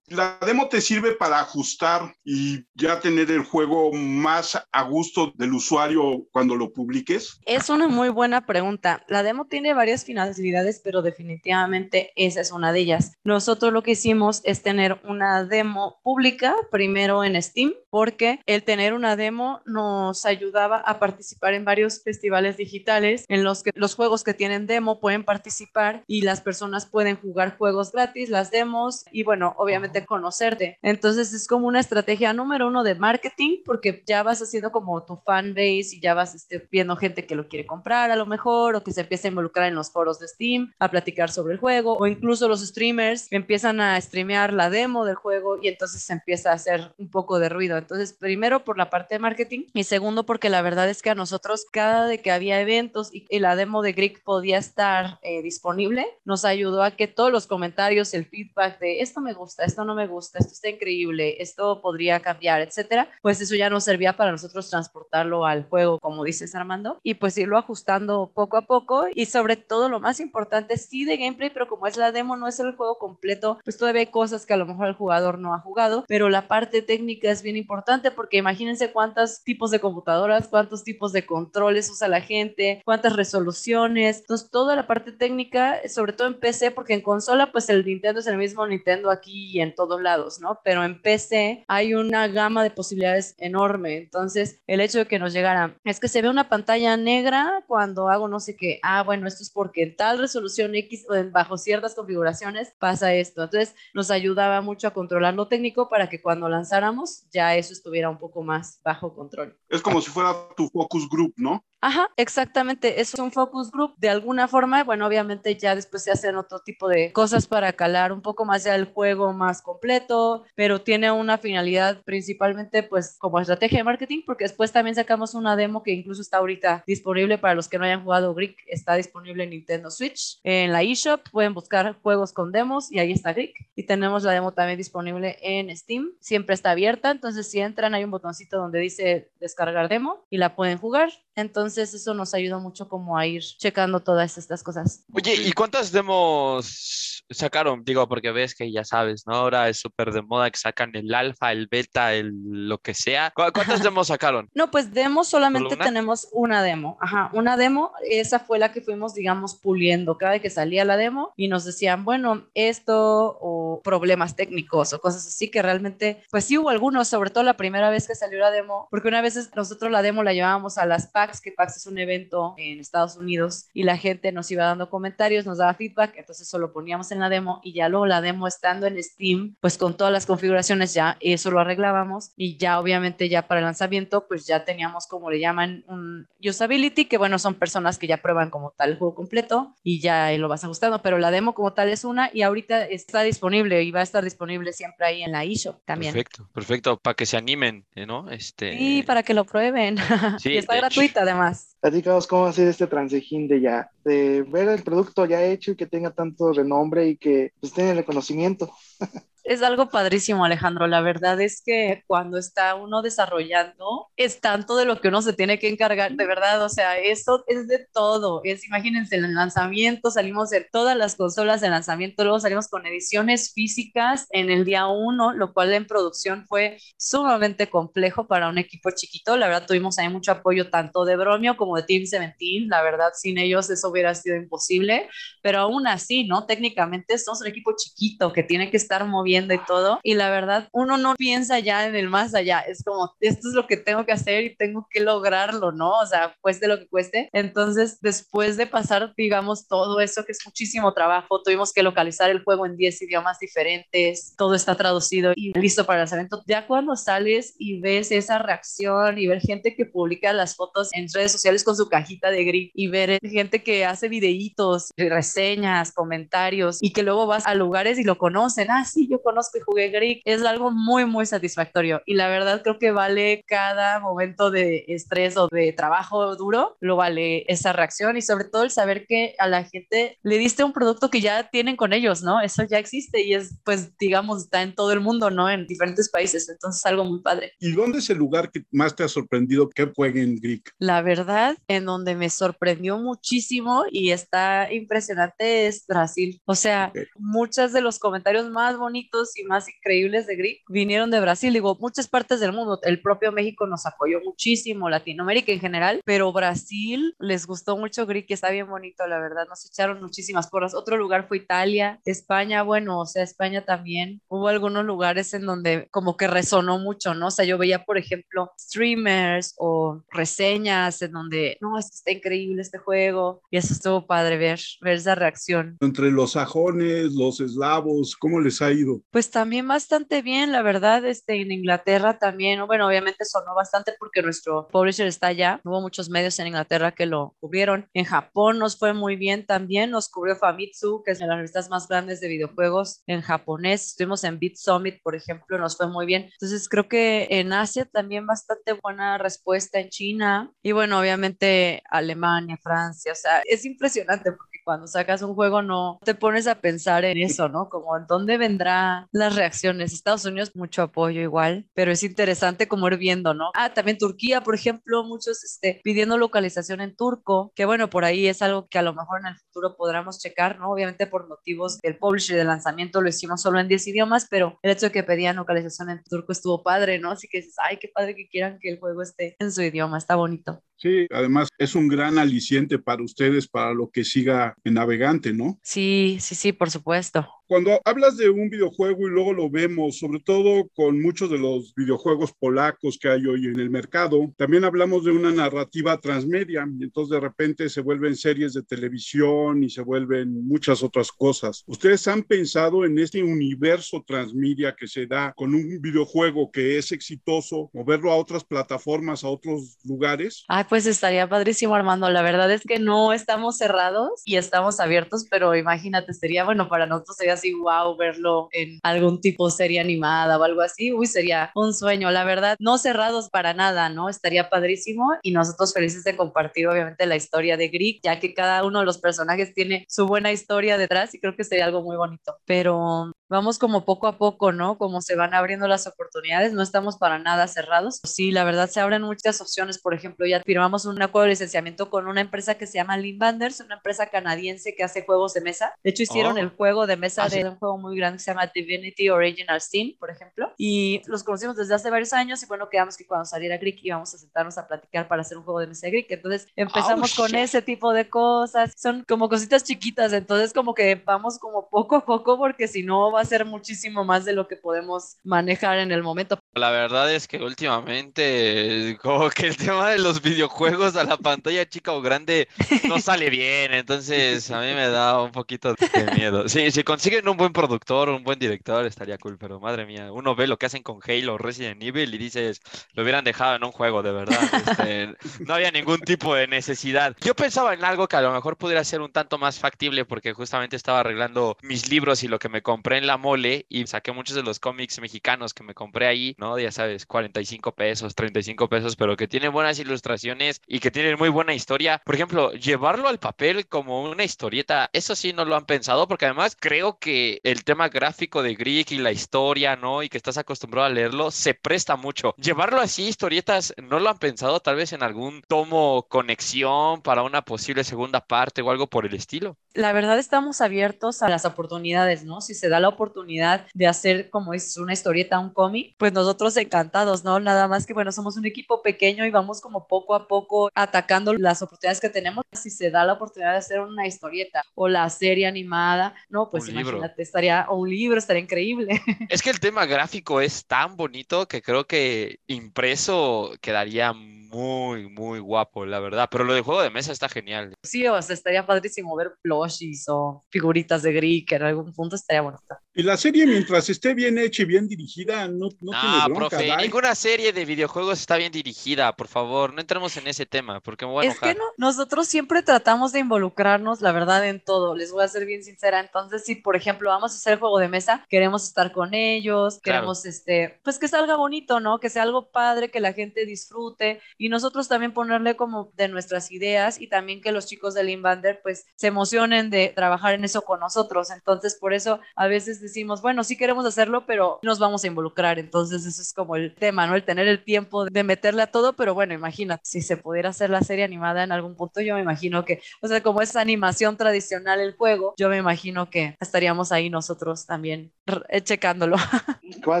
[0.06, 5.52] La demo te sirve para ajustar y ya tener el juego más a gusto del
[5.52, 7.38] usuario cuando lo publiques.
[7.46, 9.04] Es una muy buena pregunta.
[9.08, 13.12] La demo tiene varias finalidades, pero definitivamente esa es una de ellas.
[13.24, 18.94] Nosotros lo que hicimos es tener una demo pública primero en Steam, porque el tener
[18.94, 24.24] una demo nos ayudaba a participar en varios festivales digitales en los que los juegos
[24.24, 29.22] que tienen demo pueden participar y las personas pueden jugar juegos gratis, las demos y
[29.22, 30.78] bueno, obviamente conocerte.
[30.82, 35.16] Entonces es como una estrategia número uno de marketing porque ya vas haciendo como tu
[35.16, 38.76] fan base y ya vas este, viendo gente que lo quiere comprar a lo mejor
[38.76, 41.60] o que se empieza a involucrar en los foros de Steam a platicar sobre el
[41.60, 46.12] juego o incluso los streamers empiezan a streamear la demo del juego y entonces se
[46.12, 47.76] empieza a hacer un poco de ruido.
[47.76, 51.14] Entonces, primero por la parte de marketing y segundo porque la verdad es que a
[51.14, 56.06] nosotros cada de que había eventos y, la demo de Greek podía estar eh, disponible,
[56.24, 59.96] nos ayudó a que todos los comentarios, el feedback de esto me gusta, esto no
[59.96, 64.30] me gusta, esto está increíble, esto podría cambiar, etcétera, pues eso ya nos servía para
[64.30, 69.26] nosotros transportarlo al juego, como dices Armando, y pues irlo ajustando poco a poco y
[69.26, 72.60] sobre todo lo más importante sí de gameplay, pero como es la demo, no es
[72.60, 75.58] el juego completo, pues todavía hay cosas que a lo mejor el jugador no ha
[75.58, 80.84] jugado, pero la parte técnica es bien importante porque imagínense cuántos tipos de computadoras, cuántos
[80.84, 86.28] tipos de controles usa la gente, cuántas resoluciones, entonces toda la parte técnica, sobre todo
[86.28, 89.74] en PC, porque en consola pues el Nintendo es el mismo Nintendo aquí y en
[89.74, 90.60] todos lados, ¿no?
[90.62, 95.32] Pero en PC hay una gama de posibilidades enorme, entonces el hecho de que nos
[95.32, 99.26] llegara, es que se ve una pantalla negra cuando hago no sé qué, ah, bueno,
[99.26, 103.42] esto es porque en tal resolución X o en, bajo ciertas configuraciones pasa esto.
[103.42, 108.10] Entonces nos ayudaba mucho a controlar lo técnico para que cuando lanzáramos ya eso estuviera
[108.10, 109.58] un poco más bajo control.
[109.70, 111.64] Es como si fuera tu focus group, ¿no?
[111.80, 113.00] Ajá, exactamente.
[113.00, 114.82] Es un focus group de alguna forma.
[114.82, 118.64] Bueno, obviamente ya después se hacen otro tipo de cosas para calar un poco más
[118.64, 124.22] ya el juego más completo, pero tiene una finalidad principalmente pues como estrategia de marketing,
[124.26, 127.84] porque después también sacamos una demo que incluso está ahorita disponible para los que no
[127.84, 130.40] hayan jugado Greek, está disponible en Nintendo Switch.
[130.42, 133.54] En la eShop pueden buscar juegos con demos y ahí está Greek.
[133.76, 136.10] Y tenemos la demo también disponible en Steam.
[136.18, 140.56] Siempre está abierta, entonces si entran hay un botoncito donde dice descargar demo y la
[140.56, 141.10] pueden jugar.
[141.36, 145.04] Entonces eso nos ayuda mucho como a ir checando todas estas cosas.
[145.12, 149.34] Oye, ¿y cuántas demos sacaron, digo, porque ves que ya sabes, ¿no?
[149.34, 152.32] Ahora es súper de moda que sacan el alfa, el beta, el
[152.68, 153.32] lo que sea.
[153.34, 154.48] ¿Cuántas demos sacaron?
[154.58, 156.98] No, pues demos solamente tenemos una demo.
[157.00, 160.96] Ajá, una demo, esa fue la que fuimos, digamos, puliendo cada vez que salía la
[160.96, 166.44] demo y nos decían, bueno, esto o problemas técnicos o cosas así que realmente, pues
[166.44, 169.50] sí hubo algunos, sobre todo la primera vez que salió la demo, porque una vez
[169.54, 173.16] nosotros la demo la llevábamos a las PAX, que PAX es un evento en Estados
[173.16, 177.17] Unidos y la gente nos iba dando comentarios, nos daba feedback, entonces solo poníamos en
[177.20, 180.94] la demo y ya luego la demo estando en Steam, pues con todas las configuraciones
[180.94, 185.30] ya eso lo arreglábamos y ya obviamente ya para el lanzamiento pues ya teníamos como
[185.30, 189.14] le llaman un usability, que bueno, son personas que ya prueban como tal el juego
[189.14, 192.84] completo y ya lo vas ajustando, pero la demo como tal es una y ahorita
[192.86, 196.12] está disponible y va a estar disponible siempre ahí en la eShop también.
[196.12, 198.30] Perfecto, perfecto, para que se animen, ¿no?
[198.30, 198.76] Este...
[198.76, 199.96] Sí, para que lo prueben.
[200.38, 201.76] Sí, y está gratuita además.
[201.80, 205.86] Platícanos cómo ha este transijín de ya, de ver el producto ya hecho y que
[205.86, 208.70] tenga tanto renombre y que pues, tenga reconocimiento.
[209.48, 210.86] Es algo padrísimo, Alejandro.
[210.86, 215.32] La verdad es que cuando está uno desarrollando, es tanto de lo que uno se
[215.32, 216.62] tiene que encargar, de verdad.
[216.62, 218.42] O sea, eso es de todo.
[218.44, 222.84] Es, imagínense, en el lanzamiento salimos de todas las consolas de lanzamiento, luego salimos con
[222.84, 228.58] ediciones físicas en el día uno, lo cual en producción fue sumamente complejo para un
[228.58, 229.38] equipo chiquito.
[229.38, 232.66] La verdad, tuvimos ahí mucho apoyo tanto de Bromio como de Team 17.
[232.68, 235.08] La verdad, sin ellos eso hubiera sido imposible,
[235.42, 236.44] pero aún así, ¿no?
[236.44, 240.00] Técnicamente somos un equipo chiquito que tiene que estar moviendo y todo.
[240.02, 242.60] Y la verdad, uno no piensa ya en el más allá.
[242.60, 245.98] Es como, esto es lo que tengo que hacer y tengo que lograrlo, ¿no?
[245.98, 247.28] O sea, cueste lo que cueste.
[247.32, 252.42] Entonces, después de pasar, digamos, todo eso, que es muchísimo trabajo, tuvimos que localizar el
[252.42, 256.42] juego en 10 idiomas diferentes, todo está traducido y listo para el lanzamiento.
[256.46, 261.06] Ya cuando sales y ves esa reacción y ver gente que publica las fotos en
[261.12, 266.78] redes sociales con su cajita de grip y ver gente que hace videitos, reseñas, comentarios
[266.80, 268.70] y que luego vas a lugares y lo conocen.
[268.70, 272.02] Ah, sí, yo conozco y jugué Greek, es algo muy, muy satisfactorio.
[272.06, 276.96] Y la verdad creo que vale cada momento de estrés o de trabajo duro, lo
[276.96, 280.72] vale esa reacción y sobre todo el saber que a la gente le diste un
[280.72, 282.40] producto que ya tienen con ellos, ¿no?
[282.40, 285.50] Eso ya existe y es, pues, digamos, está en todo el mundo, ¿no?
[285.50, 286.48] En diferentes países.
[286.48, 287.52] Entonces, algo muy padre.
[287.58, 290.72] ¿Y dónde es el lugar que más te ha sorprendido que jueguen Greek?
[290.78, 296.40] La verdad, en donde me sorprendió muchísimo y está impresionante es Brasil.
[296.44, 301.20] O sea, muchos de los comentarios más bonitos y más increíbles de Greek vinieron de
[301.20, 301.52] Brasil.
[301.52, 306.32] Digo, muchas partes del mundo, el propio México nos apoyó muchísimo, Latinoamérica en general, pero
[306.32, 309.46] Brasil les gustó mucho Greek, que está bien bonito, la verdad.
[309.48, 310.74] Nos echaron muchísimas porras.
[310.74, 314.20] Otro lugar fue Italia, España, bueno, o sea, España también.
[314.28, 317.28] Hubo algunos lugares en donde como que resonó mucho, ¿no?
[317.28, 322.10] O sea, yo veía, por ejemplo, streamers o reseñas en donde, no, es que está
[322.12, 323.42] increíble este juego.
[323.50, 325.76] Y eso estuvo padre ver, ver esa reacción.
[325.80, 328.97] Entre los sajones, los eslavos, ¿cómo les ha ido?
[329.10, 334.22] Pues también bastante bien, la verdad, este, en Inglaterra también, bueno, obviamente sonó bastante porque
[334.22, 338.78] nuestro publisher está allá, hubo muchos medios en Inglaterra que lo cubrieron, en Japón nos
[338.78, 342.28] fue muy bien también, nos cubrió Famitsu, que es de las revistas más grandes de
[342.28, 346.88] videojuegos en japonés, estuvimos en Beat Summit, por ejemplo, nos fue muy bien, entonces creo
[346.88, 353.16] que en Asia también bastante buena respuesta en China, y bueno, obviamente Alemania, Francia, o
[353.16, 354.32] sea, es impresionante
[354.68, 357.70] cuando sacas un juego no te pones a pensar en eso, ¿no?
[357.70, 359.94] Como en dónde vendrá las reacciones.
[359.94, 363.50] Estados Unidos, mucho apoyo igual, pero es interesante como ir viendo, ¿no?
[363.54, 368.26] Ah, también Turquía, por ejemplo, muchos este, pidiendo localización en turco, que bueno, por ahí
[368.26, 370.70] es algo que a lo mejor en el futuro podremos checar, ¿no?
[370.70, 374.72] Obviamente por motivos del publisher del lanzamiento lo hicimos solo en 10 idiomas, pero el
[374.72, 377.12] hecho de que pedían localización en turco estuvo padre, ¿no?
[377.12, 379.96] Así que dices, ay, qué padre que quieran que el juego esté en su idioma,
[379.96, 380.62] está bonito.
[380.76, 385.60] Sí, además es un gran aliciente para ustedes, para lo que siga navegante, ¿no?
[385.62, 387.28] Sí, sí, sí, por supuesto.
[387.48, 391.74] Cuando hablas de un videojuego y luego lo vemos, sobre todo con muchos de los
[391.74, 396.84] videojuegos polacos que hay hoy en el mercado, también hablamos de una narrativa transmedia, y
[396.84, 401.64] entonces de repente se vuelven series de televisión y se vuelven muchas otras cosas.
[401.66, 406.92] ¿Ustedes han pensado en este universo transmedia que se da con un videojuego que es
[406.92, 410.44] exitoso, moverlo a otras plataformas, a otros lugares?
[410.48, 412.10] Ay, pues estaría padrísimo, Armando.
[412.10, 416.84] La verdad es que no estamos cerrados y estamos abiertos, pero imagínate, sería bueno para
[416.84, 421.50] nosotros, sería así, wow, verlo en algún tipo serie animada o algo así, uy, sería
[421.54, 424.08] un sueño, la verdad, no cerrados para nada, ¿no?
[424.08, 428.64] Estaría padrísimo y nosotros felices de compartir obviamente la historia de Greek, ya que cada
[428.64, 431.96] uno de los personajes tiene su buena historia detrás y creo que sería algo muy
[431.96, 434.78] bonito, pero vamos como poco a poco, ¿no?
[434.78, 438.00] Como se van abriendo las oportunidades, no estamos para nada cerrados.
[438.04, 439.78] Sí, la verdad se abren muchas opciones.
[439.78, 443.60] Por ejemplo, ya firmamos un acuerdo de licenciamiento con una empresa que se llama Limbanders,
[443.60, 445.74] una empresa canadiense que hace juegos de mesa.
[445.82, 446.40] De hecho, hicieron Oh.
[446.40, 447.44] el juego de mesa Ah, de sí.
[447.44, 450.52] un juego muy grande que se llama Divinity Original Sin, por ejemplo.
[450.56, 454.14] Y los conocimos desde hace varios años y bueno, quedamos que cuando saliera Greek íbamos
[454.14, 456.10] a sentarnos a platicar para hacer un juego de mesa de Greek.
[456.10, 457.40] Entonces empezamos Oh, con shit.
[457.40, 458.72] ese tipo de cosas.
[458.76, 463.10] Son como cositas chiquitas, entonces como que vamos como poco a poco porque si no
[463.18, 466.38] va a ser muchísimo más de lo que podemos manejar en el momento.
[466.54, 471.68] La verdad es que últimamente, como que el tema de los videojuegos a la pantalla
[471.68, 472.48] chica o grande
[472.84, 476.48] no sale bien, entonces a mí me da un poquito de miedo.
[476.48, 480.36] Sí, si consiguen un buen productor, un buen director, estaría cool, pero madre mía, uno
[480.36, 482.60] ve lo que hacen con Halo, Resident Evil y dices,
[482.92, 484.38] lo hubieran dejado en un juego, de verdad.
[484.54, 487.16] este, no había ningún tipo de necesidad.
[487.20, 490.32] Yo pensaba en algo que a lo mejor pudiera ser un tanto más factible porque
[490.34, 494.12] justamente estaba arreglando mis libros y lo que me compré en la mole y saqué
[494.12, 496.58] muchos de los cómics mexicanos que me compré ahí, ¿no?
[496.58, 501.30] Ya sabes, 45 pesos, 35 pesos, pero que tienen buenas ilustraciones y que tienen muy
[501.30, 502.00] buena historia.
[502.04, 506.26] Por ejemplo, llevarlo al papel como una historieta, eso sí no lo han pensado porque
[506.26, 510.02] además creo que el tema gráfico de Greek y la historia, ¿no?
[510.02, 512.34] Y que estás acostumbrado a leerlo, se presta mucho.
[512.36, 517.42] Llevarlo así, historietas, ¿no lo han pensado tal vez en algún tomo conexión para una
[517.42, 519.56] posible segunda parte o algo por el estilo?
[519.78, 522.40] La verdad estamos abiertos a las oportunidades, ¿no?
[522.40, 526.56] Si se da la oportunidad de hacer, como es una historieta, un cómic, pues nosotros
[526.56, 527.38] encantados, ¿no?
[527.38, 531.32] Nada más que, bueno, somos un equipo pequeño y vamos como poco a poco atacando
[531.32, 532.44] las oportunidades que tenemos.
[532.50, 536.64] Si se da la oportunidad de hacer una historieta o la serie animada, no, pues
[536.64, 536.96] Un libro.
[536.96, 539.00] imagínate, estaría, o un libro, estaría increíble.
[539.30, 545.38] Es que el tema gráfico es tan bonito que creo que impreso quedaría muy, muy
[545.38, 546.28] guapo, la verdad.
[546.30, 547.74] Pero lo de juego de mesa está genial.
[547.82, 549.36] Sí, o sea, estaría padrísimo ver
[549.68, 552.62] plushies o figuritas de Greek, en algún punto estaría bonito.
[552.94, 556.48] Y la serie, mientras esté bien hecha y bien dirigida, no, no No, tiene bronca.
[556.56, 560.80] profe, ninguna serie de videojuegos está bien dirigida, por favor, no entremos en ese tema,
[560.80, 561.56] porque me voy a Es que enojar.
[561.78, 564.96] no, nosotros siempre tratamos de involucrarnos, la verdad, en todo.
[564.96, 566.00] Les voy a ser bien sincera.
[566.00, 569.98] Entonces, si por ejemplo vamos a hacer juego de mesa, queremos estar con ellos, Claro.
[570.00, 572.00] queremos este, pues que salga bonito, ¿no?
[572.00, 576.50] Que sea algo padre, que la gente disfrute y nosotros también ponerle como de nuestras
[576.50, 580.62] ideas y también que los chicos de Limbander pues se emocionen de trabajar en eso
[580.62, 581.30] con nosotros.
[581.30, 585.58] Entonces, por eso a veces decimos, bueno, sí queremos hacerlo, pero nos vamos a involucrar.
[585.58, 587.14] Entonces, eso es como el tema, ¿no?
[587.14, 590.70] El tener el tiempo de meterle a todo, pero bueno, imagínate, si se pudiera hacer
[590.70, 594.16] la serie animada en algún punto, yo me imagino que, o sea, como es animación
[594.16, 598.12] tradicional el juego, yo me imagino que estaríamos ahí nosotros también
[598.48, 599.16] eh, checándolo.
[599.84, 600.00] ¿Cuál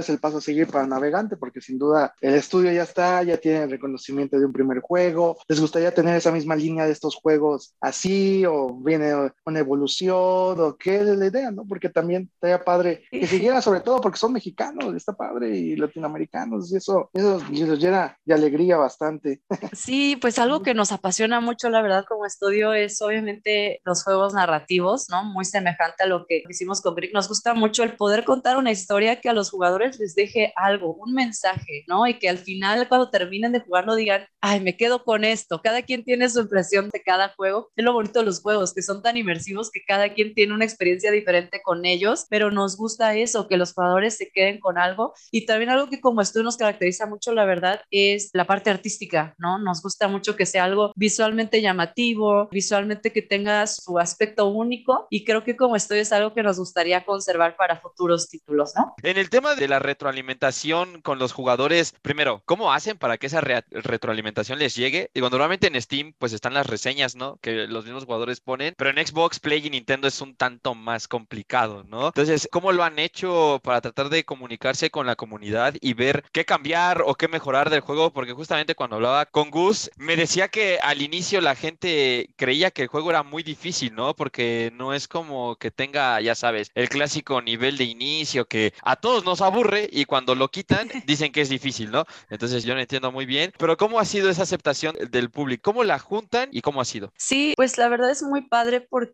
[0.00, 1.36] es el paso a seguir para Navegante?
[1.36, 5.38] Porque sin duda el estudio ya está, ya tiene el reconocimiento de un primer juego.
[5.48, 8.44] ¿Les gustaría tener esa misma línea de estos juegos así?
[8.46, 9.12] ¿O viene
[9.48, 10.60] una evolución?
[10.60, 11.50] ¿O qué es la idea?
[11.50, 11.64] ¿no?
[11.66, 16.72] Porque también estaría padre que siguiera, sobre todo porque son mexicanos, está padre, y latinoamericanos,
[16.72, 19.42] y eso, eso nos llena de alegría bastante.
[19.72, 24.34] Sí, pues algo que nos apasiona mucho, la verdad, como estudio es obviamente los juegos
[24.34, 25.24] narrativos, ¿no?
[25.24, 27.12] Muy semejante a lo que hicimos con Brick.
[27.14, 30.94] Nos gusta mucho el poder contar una historia que a los jugadores les deje algo,
[30.94, 32.06] un mensaje, ¿no?
[32.06, 35.60] Y que al final, cuando terminen de jugarlo, digan, ay, me quedo con esto.
[35.62, 37.70] Cada quien tiene su impresión de cada juego.
[37.76, 39.37] Es lo bonito de los juegos, que son tan inmersivos
[39.72, 43.72] que cada quien tiene una experiencia diferente con ellos, pero nos gusta eso, que los
[43.72, 45.14] jugadores se queden con algo.
[45.30, 49.34] Y también algo que como estudio nos caracteriza mucho, la verdad, es la parte artística,
[49.38, 49.58] ¿no?
[49.58, 55.24] Nos gusta mucho que sea algo visualmente llamativo, visualmente que tenga su aspecto único y
[55.24, 58.94] creo que como estudio es algo que nos gustaría conservar para futuros títulos, ¿no?
[59.02, 63.40] En el tema de la retroalimentación con los jugadores, primero, ¿cómo hacen para que esa
[63.40, 65.10] rea- retroalimentación les llegue?
[65.14, 67.38] Digo, normalmente en Steam pues están las reseñas, ¿no?
[67.40, 71.08] Que los mismos jugadores ponen, pero en Xbox, Play y Nintendo es un tanto más
[71.08, 72.08] complicado, ¿no?
[72.08, 76.44] Entonces, ¿cómo lo han hecho para tratar de comunicarse con la comunidad y ver qué
[76.44, 78.12] cambiar o qué mejorar del juego?
[78.12, 82.82] Porque justamente cuando hablaba con Gus, me decía que al inicio la gente creía que
[82.82, 84.14] el juego era muy difícil, ¿no?
[84.14, 88.96] Porque no es como que tenga, ya sabes, el clásico nivel de inicio que a
[88.96, 92.04] todos nos aburre y cuando lo quitan dicen que es difícil, ¿no?
[92.30, 95.62] Entonces yo no entiendo muy bien, pero ¿cómo ha sido esa aceptación del público?
[95.72, 97.12] ¿Cómo la juntan y cómo ha sido?
[97.16, 99.07] Sí, pues la verdad es muy padre porque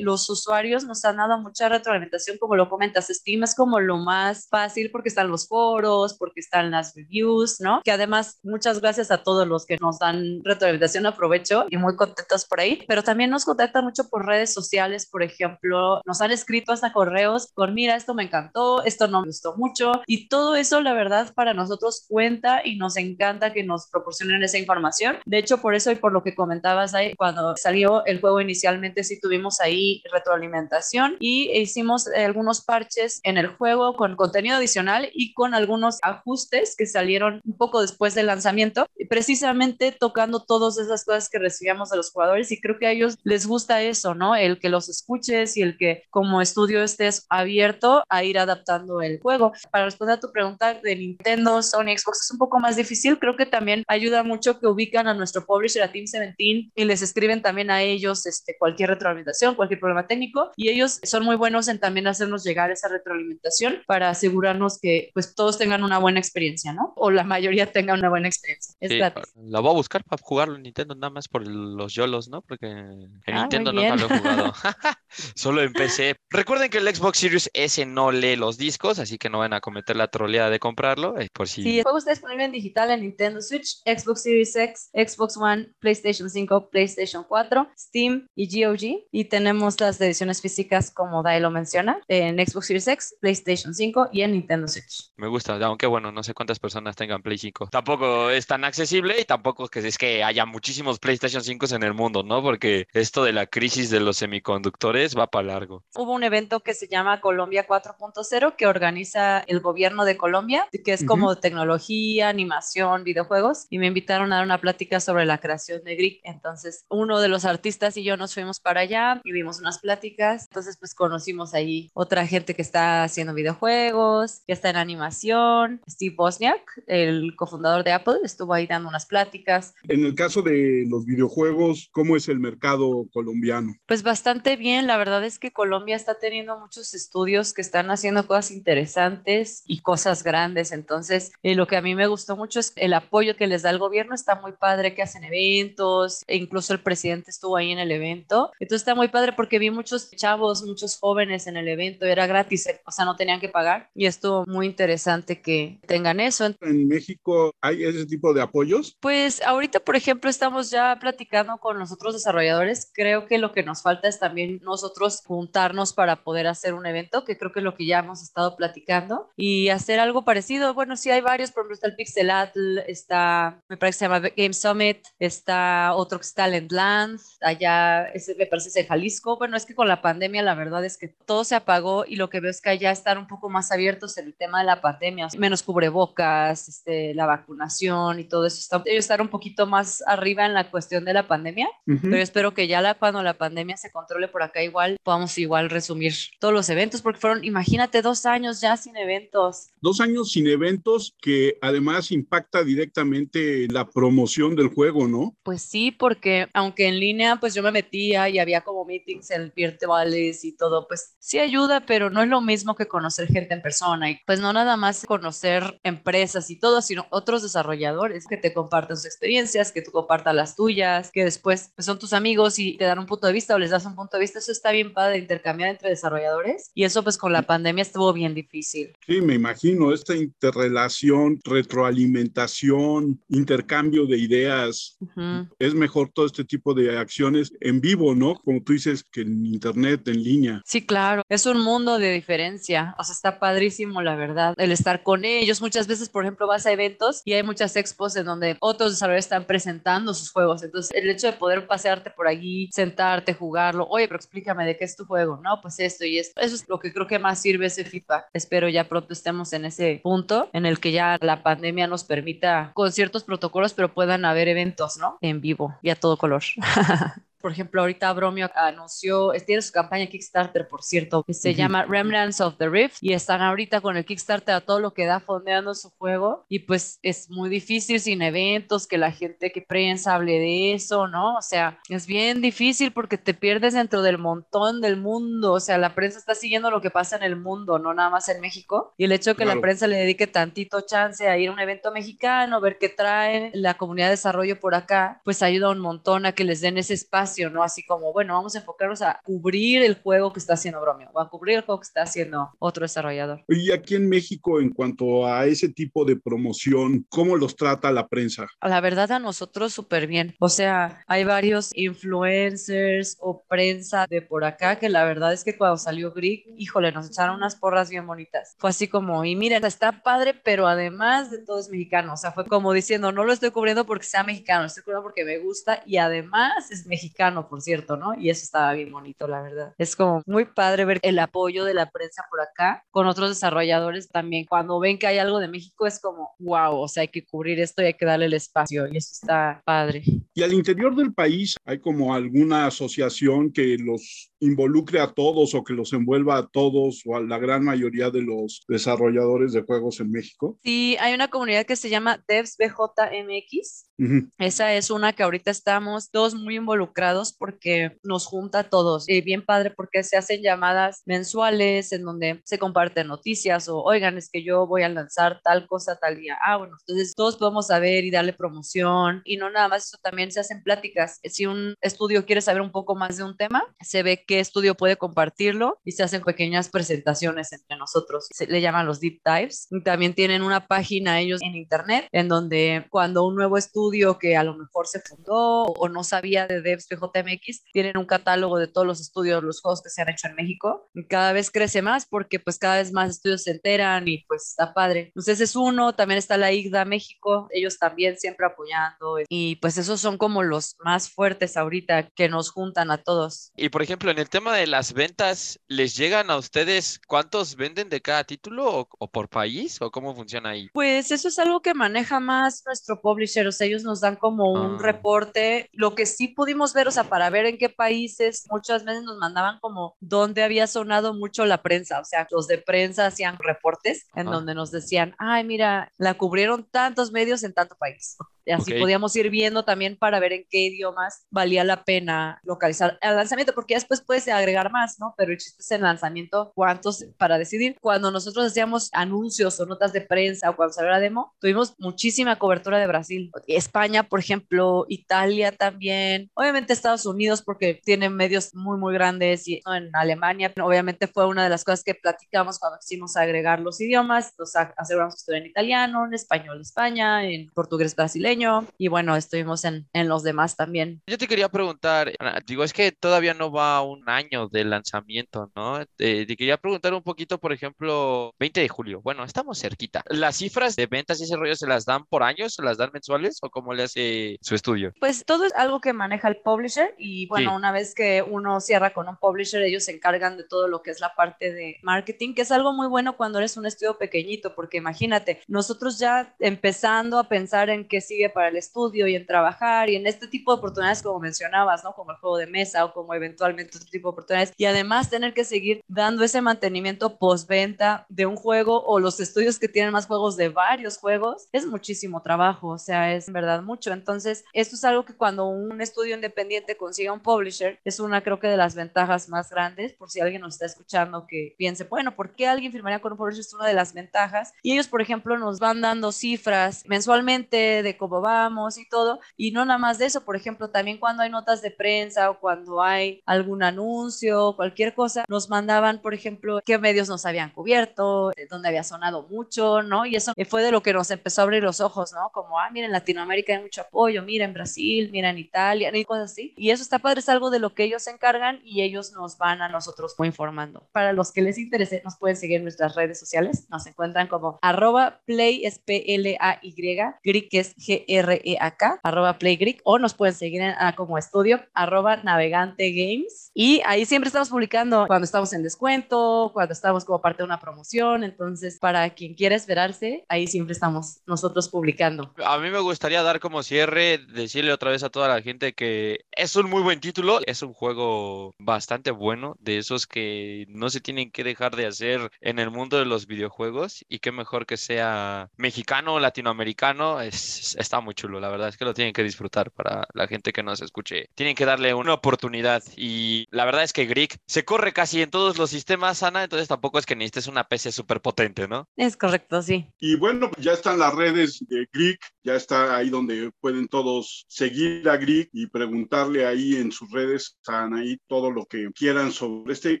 [0.00, 4.48] los usuarios nos han dado mucha retroalimentación, como lo comentas, Steam es como lo más
[4.48, 7.80] fácil porque están los foros, porque están las reviews, ¿no?
[7.84, 12.44] Que además muchas gracias a todos los que nos dan retroalimentación, aprovecho y muy contentos
[12.46, 16.72] por ahí, pero también nos contactan mucho por redes sociales, por ejemplo, nos han escrito
[16.72, 20.80] hasta correos con, mira, esto me encantó, esto no me gustó mucho y todo eso,
[20.80, 25.18] la verdad, para nosotros cuenta y nos encanta que nos proporcione proporcionen esa información.
[25.26, 29.04] De hecho, por eso y por lo que comentabas ahí, cuando salió el juego inicialmente
[29.04, 29.29] sí tuvimos
[29.60, 35.98] ahí retroalimentación y hicimos algunos parches en el juego con contenido adicional y con algunos
[36.02, 41.90] ajustes que salieron un poco después del lanzamiento, precisamente tocando todas esas cosas que recibíamos
[41.90, 44.34] de los jugadores y creo que a ellos les gusta eso, ¿no?
[44.34, 49.20] El que los escuches y el que como estudio estés abierto a ir adaptando el
[49.20, 49.52] juego.
[49.70, 53.36] Para responder a tu pregunta de Nintendo, Sony, Xbox es un poco más difícil, creo
[53.36, 57.42] que también ayuda mucho que ubican a nuestro publisher, a Team 17, y les escriben
[57.42, 59.19] también a ellos este, cualquier retroalimentación,
[59.56, 64.10] cualquier problema técnico, y ellos son muy buenos en también hacernos llegar esa retroalimentación para
[64.10, 66.92] asegurarnos que pues todos tengan una buena experiencia, ¿no?
[66.96, 68.74] O la mayoría tenga una buena experiencia.
[68.80, 69.24] Es gratis.
[69.36, 72.42] La voy a buscar para jugarlo en Nintendo nada más por los yolos, ¿no?
[72.42, 74.52] Porque en Ah, Nintendo no lo he jugado.
[75.34, 76.16] Solo en PC.
[76.30, 79.60] Recuerden que el Xbox Series S no lee los discos, así que no van a
[79.60, 81.62] cometer la troleada de comprarlo, eh, por si...
[81.62, 85.72] Sí, el juego está disponible en digital en Nintendo Switch, Xbox Series X, Xbox One,
[85.78, 89.06] PlayStation 5, PlayStation 4, Steam y GOG.
[89.12, 94.10] Y tenemos las ediciones físicas, como Dai lo menciona, en Xbox Series X, PlayStation 5
[94.12, 95.10] y en Nintendo Switch.
[95.16, 97.68] Me gusta, aunque bueno, no sé cuántas personas tengan Play 5.
[97.72, 101.82] Tampoco es tan accesible y tampoco es que es que haya muchísimos PlayStation 5 en
[101.82, 102.40] el mundo, ¿no?
[102.42, 105.84] Porque esto de la crisis de los semiconductores va para largo.
[105.96, 110.92] Hubo un evento que se llama Colombia 4.0 que organiza el gobierno de Colombia, que
[110.92, 115.82] es como tecnología, animación, videojuegos, y me invitaron a dar una plática sobre la creación
[115.82, 116.20] de Greek.
[116.22, 120.46] Entonces, uno de los artistas y yo nos fuimos para allá y dimos unas pláticas.
[120.50, 125.80] Entonces, pues conocimos ahí otra gente que está haciendo videojuegos, que está en animación.
[125.88, 129.74] Steve Bosniak, el cofundador de Apple, estuvo ahí dando unas pláticas.
[129.88, 133.74] En el caso de los videojuegos, ¿cómo es el mercado colombiano?
[133.86, 138.26] Pues bastante bien, la verdad es que Colombia está teniendo muchos estudios que están haciendo
[138.26, 142.72] cosas interesantes y cosas grandes, entonces eh, lo que a mí me gustó mucho es
[142.76, 146.72] el apoyo que les da el gobierno, está muy padre que hacen eventos, e incluso
[146.72, 150.64] el presidente estuvo ahí en el evento, entonces está muy padre porque vi muchos chavos,
[150.64, 154.44] muchos jóvenes en el evento, era gratis, o sea, no tenían que pagar y estuvo
[154.46, 156.46] muy interesante que tengan eso.
[156.60, 158.96] ¿En México hay ese tipo de apoyos?
[159.00, 162.90] Pues ahorita, por ejemplo, estamos ya platicando con los otros desarrolladores.
[162.92, 167.24] Creo que lo que nos falta es también nosotros juntarnos para poder hacer un evento,
[167.24, 170.74] que creo que es lo que ya hemos estado platicando, y hacer algo parecido.
[170.74, 174.28] Bueno, sí hay varios, por ejemplo, está el Pixelatl, está, me parece que se llama
[174.36, 179.36] Game Summit, está otro que está Land, allá, ese me parece en Jalisco.
[179.38, 182.30] Bueno, es que con la pandemia la verdad es que todo se apagó y lo
[182.30, 184.80] que veo es que allá están un poco más abiertos en el tema de la
[184.80, 188.58] pandemia, menos cubrebocas, este, la vacunación y todo eso.
[188.58, 192.00] Está, ellos están un poquito más arriba en la cuestión de la pandemia, Ujú.
[192.02, 195.70] pero espero que ya la, cuando la pandemia se controle por acá igual, podamos igual
[195.70, 199.70] resumir todos los eventos, porque fueron, imagínate, dos años ya sin eventos.
[199.80, 205.36] Dos años sin eventos que además impacta directamente la promoción del juego, ¿no?
[205.42, 209.52] Pues sí, porque aunque en línea, pues yo me metía y había como meetings en
[209.54, 213.62] virtuales y todo, pues sí ayuda, pero no es lo mismo que conocer gente en
[213.62, 218.54] persona y pues no nada más conocer empresas y todo, sino otros desarrolladores que te
[218.54, 222.76] compartan sus experiencias, que tú compartas las tuyas, que después pues, son tus amigos y
[222.76, 224.38] te dan un punto de vista o les das un punto de vista.
[224.38, 228.34] Eso está bien padre intercambiar entre desarrolladores y eso pues con la pandemia estuvo bien
[228.34, 228.92] difícil.
[229.04, 234.96] Sí, me imagino, esta interrelación, retroalimentación, intercambio de ideas.
[235.00, 235.48] Ujú.
[235.58, 238.34] Es mejor todo este tipo de acciones en vivo, ¿no?
[238.36, 240.62] Como tú dices, que en internet, en línea.
[240.64, 245.02] Sí, claro, es un mundo de diferencia, o sea, está padrísimo, la verdad, el estar
[245.02, 245.60] con ellos.
[245.60, 249.24] Muchas veces, por ejemplo, vas a eventos y hay muchas expos en donde otros desarrolladores
[249.26, 254.06] están presentando sus juegos, entonces el hecho de poder pasearte por allí, sentarte, jugarlo, oye,
[254.08, 256.78] pero explícame de qué es tu juego, no, pues esto y esto, eso es lo
[256.78, 258.26] que creo que más sirve ese feedback.
[258.32, 262.72] Espero ya pronto estemos en ese punto en el que ya la pandemia nos permita
[262.74, 265.18] con ciertos protocolos, pero puedan haber eventos, ¿no?
[265.20, 266.42] En vivo y a todo color.
[267.40, 271.58] Por ejemplo, ahorita Bromio anunció, tiene su campaña Kickstarter, por cierto, que se Ujú.
[271.58, 275.06] llama Remnants of the Rift y están ahorita con el Kickstarter a todo lo que
[275.06, 279.62] da fondeando su juego y pues es muy difícil sin eventos, que la gente que
[279.62, 281.36] prensa hable de eso, ¿no?
[281.36, 285.78] O sea, es bien difícil porque te pierdes dentro del montón del mundo, o sea,
[285.78, 288.94] la prensa está siguiendo lo que pasa en el mundo, no nada más en México
[288.98, 289.62] y el hecho de que la Claro.
[289.62, 293.74] prensa le dedique tantito chance a ir a un evento mexicano, ver qué traen la
[293.74, 297.29] comunidad de desarrollo por acá, pues ayuda un montón a que les den ese espacio
[297.30, 297.62] espacio, ¿no?
[297.62, 301.20] Así como, bueno, vamos a enfocarnos a cubrir el juego que está haciendo Bromeo o
[301.20, 303.44] a cubrir el juego que está haciendo otro desarrollador.
[303.48, 308.08] Y aquí en México, en cuanto a ese tipo de promoción, ¿cómo los trata la
[308.08, 308.46] prensa?
[308.62, 310.34] La verdad, a nosotros súper bien.
[310.40, 315.56] O sea, hay varios influencers o prensa de por acá que la verdad es que
[315.56, 318.54] cuando salió Greek, híjole, nos echaron unas porras bien bonitas.
[318.58, 322.14] Fue así como, y miren, está padre, pero además de todo es mexicano.
[322.14, 325.02] O sea, fue como diciendo, no lo estoy cubriendo porque sea mexicano, lo estoy cubriendo
[325.02, 328.14] porque me gusta y además es mexicano, por cierto, ¿no?
[328.18, 329.74] Y eso estaba bien bonito, la verdad.
[329.78, 334.08] Es como muy padre ver el apoyo de la prensa por acá con otros desarrolladores
[334.08, 334.46] también.
[334.48, 337.60] Cuando ven que hay algo de México es como, wow, o sea, hay que cubrir
[337.60, 340.02] esto y hay que darle el espacio y eso está padre.
[340.34, 345.62] Y al interior del país hay como alguna asociación que los involucre a todos o
[345.62, 350.00] que los envuelva a todos o a la gran mayoría de los desarrolladores de juegos
[350.00, 350.58] en México?
[350.62, 353.89] Sí, hay una comunidad que se llama Devs BJMX.
[354.38, 359.08] Esa es una que ahorita estamos todos muy involucrados porque nos junta a todos.
[359.08, 364.16] Y bien padre porque se hacen llamadas mensuales en donde se comparten noticias o, oigan,
[364.16, 366.38] es que yo voy a lanzar tal cosa tal día.
[366.42, 369.20] Ah, bueno, entonces todos podemos saber y darle promoción.
[369.24, 371.20] Y no nada más eso, también se hacen pláticas.
[371.24, 374.74] Si un estudio quiere saber un poco más de un tema, se ve qué estudio
[374.74, 378.28] puede compartirlo y se hacen pequeñas presentaciones entre nosotros.
[378.30, 379.66] Se le llaman los deep dives.
[379.70, 384.36] Y también tienen una página ellos en internet en donde cuando un nuevo estudio que
[384.36, 388.66] a lo mejor se fundó o no sabía de Devs PJMX, tienen un catálogo de
[388.66, 390.88] todos los estudios, los juegos que se han hecho en México.
[391.08, 394.72] Cada vez crece más porque pues cada vez más estudios se enteran y pues está
[394.74, 395.06] padre.
[395.08, 400.00] Entonces es uno, también está la IGDA México, ellos también siempre apoyando y pues esos
[400.00, 403.52] son como los más fuertes ahorita que nos juntan a todos.
[403.56, 407.88] Y por ejemplo, en el tema de las ventas, ¿les llegan a ustedes cuántos venden
[407.88, 410.68] de cada título o, o por país o cómo funciona ahí?
[410.72, 414.52] Pues eso es algo que maneja más nuestro publisher, o sea, ellos nos dan como
[414.52, 414.78] un Ah.
[414.80, 415.68] reporte.
[415.72, 419.16] Lo que sí pudimos ver, o sea, para ver en qué países, muchas veces nos
[419.18, 424.06] mandaban como dónde había sonado mucho la prensa, o sea, los de prensa hacían reportes
[424.14, 428.16] en donde nos decían, ay, mira, la cubrieron tantos medios en tanto país.
[428.46, 428.80] Así Ok.
[428.80, 433.54] podíamos ir viendo también para ver en qué idiomas valía la pena localizar el lanzamiento,
[433.54, 435.14] porque después puedes agregar más, ¿no?
[435.16, 437.76] Pero el chiste es el lanzamiento, cuántos para decidir.
[437.80, 442.38] Cuando nosotros hacíamos anuncios o notas de prensa o cuando salió la demo, tuvimos muchísima
[442.38, 443.30] cobertura de Brasil.
[443.46, 449.60] España, por ejemplo, Italia también, obviamente Estados Unidos porque tienen medios muy, muy grandes y
[449.66, 449.74] ¿no?
[449.74, 454.32] en Alemania, obviamente fue una de las cosas que platicamos cuando quisimos agregar los idiomas,
[454.54, 458.29] a- aseguramos que estuviera en italiano, en español España, en portugués brasileño
[458.78, 461.02] y bueno, estuvimos en, en los demás también.
[461.06, 465.50] Yo te quería preguntar, Ana, digo, es que todavía no va un año del lanzamiento,
[465.56, 465.84] ¿no?
[465.96, 469.00] Te, te quería preguntar un poquito, por ejemplo, 20 de julio.
[469.02, 470.02] Bueno, estamos cerquita.
[470.08, 472.54] ¿Las cifras de ventas y ese rollo se las dan por años?
[472.54, 473.38] ¿Se las dan mensuales?
[473.42, 474.92] ¿O cómo le hace su estudio?
[475.00, 477.56] Pues todo es algo que maneja el publisher y bueno, Sí.
[477.56, 480.90] una vez que uno cierra con un publisher, ellos se encargan de todo lo que
[480.90, 484.54] es la parte de marketing, que es algo muy bueno cuando eres un estudio pequeñito,
[484.54, 489.26] porque imagínate, nosotros ya empezando a pensar en qué sigue para el estudio y en
[489.26, 491.94] trabajar y en este tipo de oportunidades como mencionabas, ¿no?
[491.94, 495.32] Como el juego de mesa o como eventualmente otro tipo de oportunidades y además tener
[495.32, 500.06] que seguir dando ese mantenimiento postventa de un juego o los estudios que tienen más
[500.06, 503.92] juegos de varios juegos, es muchísimo trabajo, o sea, es en verdad mucho.
[503.92, 508.40] Entonces, esto es algo que cuando un estudio independiente consiga un publisher, es una creo
[508.40, 512.16] que de las ventajas más grandes, por si alguien nos está escuchando que piense, bueno,
[512.16, 513.40] ¿por qué alguien firmaría con un publisher?
[513.40, 514.52] Es una de las ventajas.
[514.62, 519.20] Y ellos, por ejemplo, nos van dando cifras mensualmente de cómo vamos y todo.
[519.36, 522.40] Y no nada más de eso, por ejemplo, también cuando hay notas de prensa o
[522.40, 528.30] cuando hay algún anuncio, cualquier cosa, nos mandaban, por ejemplo, qué medios nos habían cubierto,
[528.36, 530.06] de dónde había sonado mucho, ¿no?
[530.06, 532.30] Y eso fue de lo que nos empezó a abrir los ojos, ¿no?
[532.32, 536.04] Como, ah, mira, en Latinoamérica hay mucho apoyo, mira, en Brasil, mira, en Italia, y
[536.04, 536.54] cosas así.
[536.56, 539.36] Y eso está padre, es algo de lo que ellos se encargan y ellos nos
[539.36, 540.88] van a nosotros informando.
[540.92, 543.66] Para los que les interese, nos pueden seguir en nuestras redes sociales.
[543.68, 546.74] Nos encuentran como arroba play, es P-L-A-Y,
[547.22, 547.74] Greek es
[548.06, 553.50] G-R-E-A-K, arroba play Greek, o nos pueden seguir ah, como estudio, arroba navegante games.
[553.54, 557.60] Y ahí siempre estamos publicando cuando estamos en descuento, cuando estamos como parte de una
[557.60, 558.24] promoción.
[558.24, 562.32] Entonces, para quien quiera esperarse, ahí siempre estamos nosotros publicando.
[562.44, 566.24] A mí me gustaría dar como cierre, decirle otra vez a toda la gente que
[566.32, 571.00] es un muy buen título, es un juego bastante bueno, de esos que no se
[571.00, 574.76] tienen que dejar de hacer en el mundo de los videojuegos y qué mejor que
[574.76, 579.72] sea mexicano latinoamericano, es, está muy chulo, la verdad es que lo tienen que disfrutar
[579.72, 581.28] para la gente que nos escuche.
[581.34, 585.30] Tienen que darle una oportunidad y la verdad es que Greek se corre casi en
[585.30, 588.88] todos los sistemas, Ana, entonces tampoco es que necesites una PC súper potente, ¿no?
[588.94, 589.88] Es correcto, sí.
[589.98, 594.46] Y bueno, pues ya están las redes de Greek ya está ahí donde pueden todos
[594.48, 599.30] seguir a Grig y preguntarle ahí en sus redes a Anaí todo lo que quieran
[599.30, 600.00] sobre este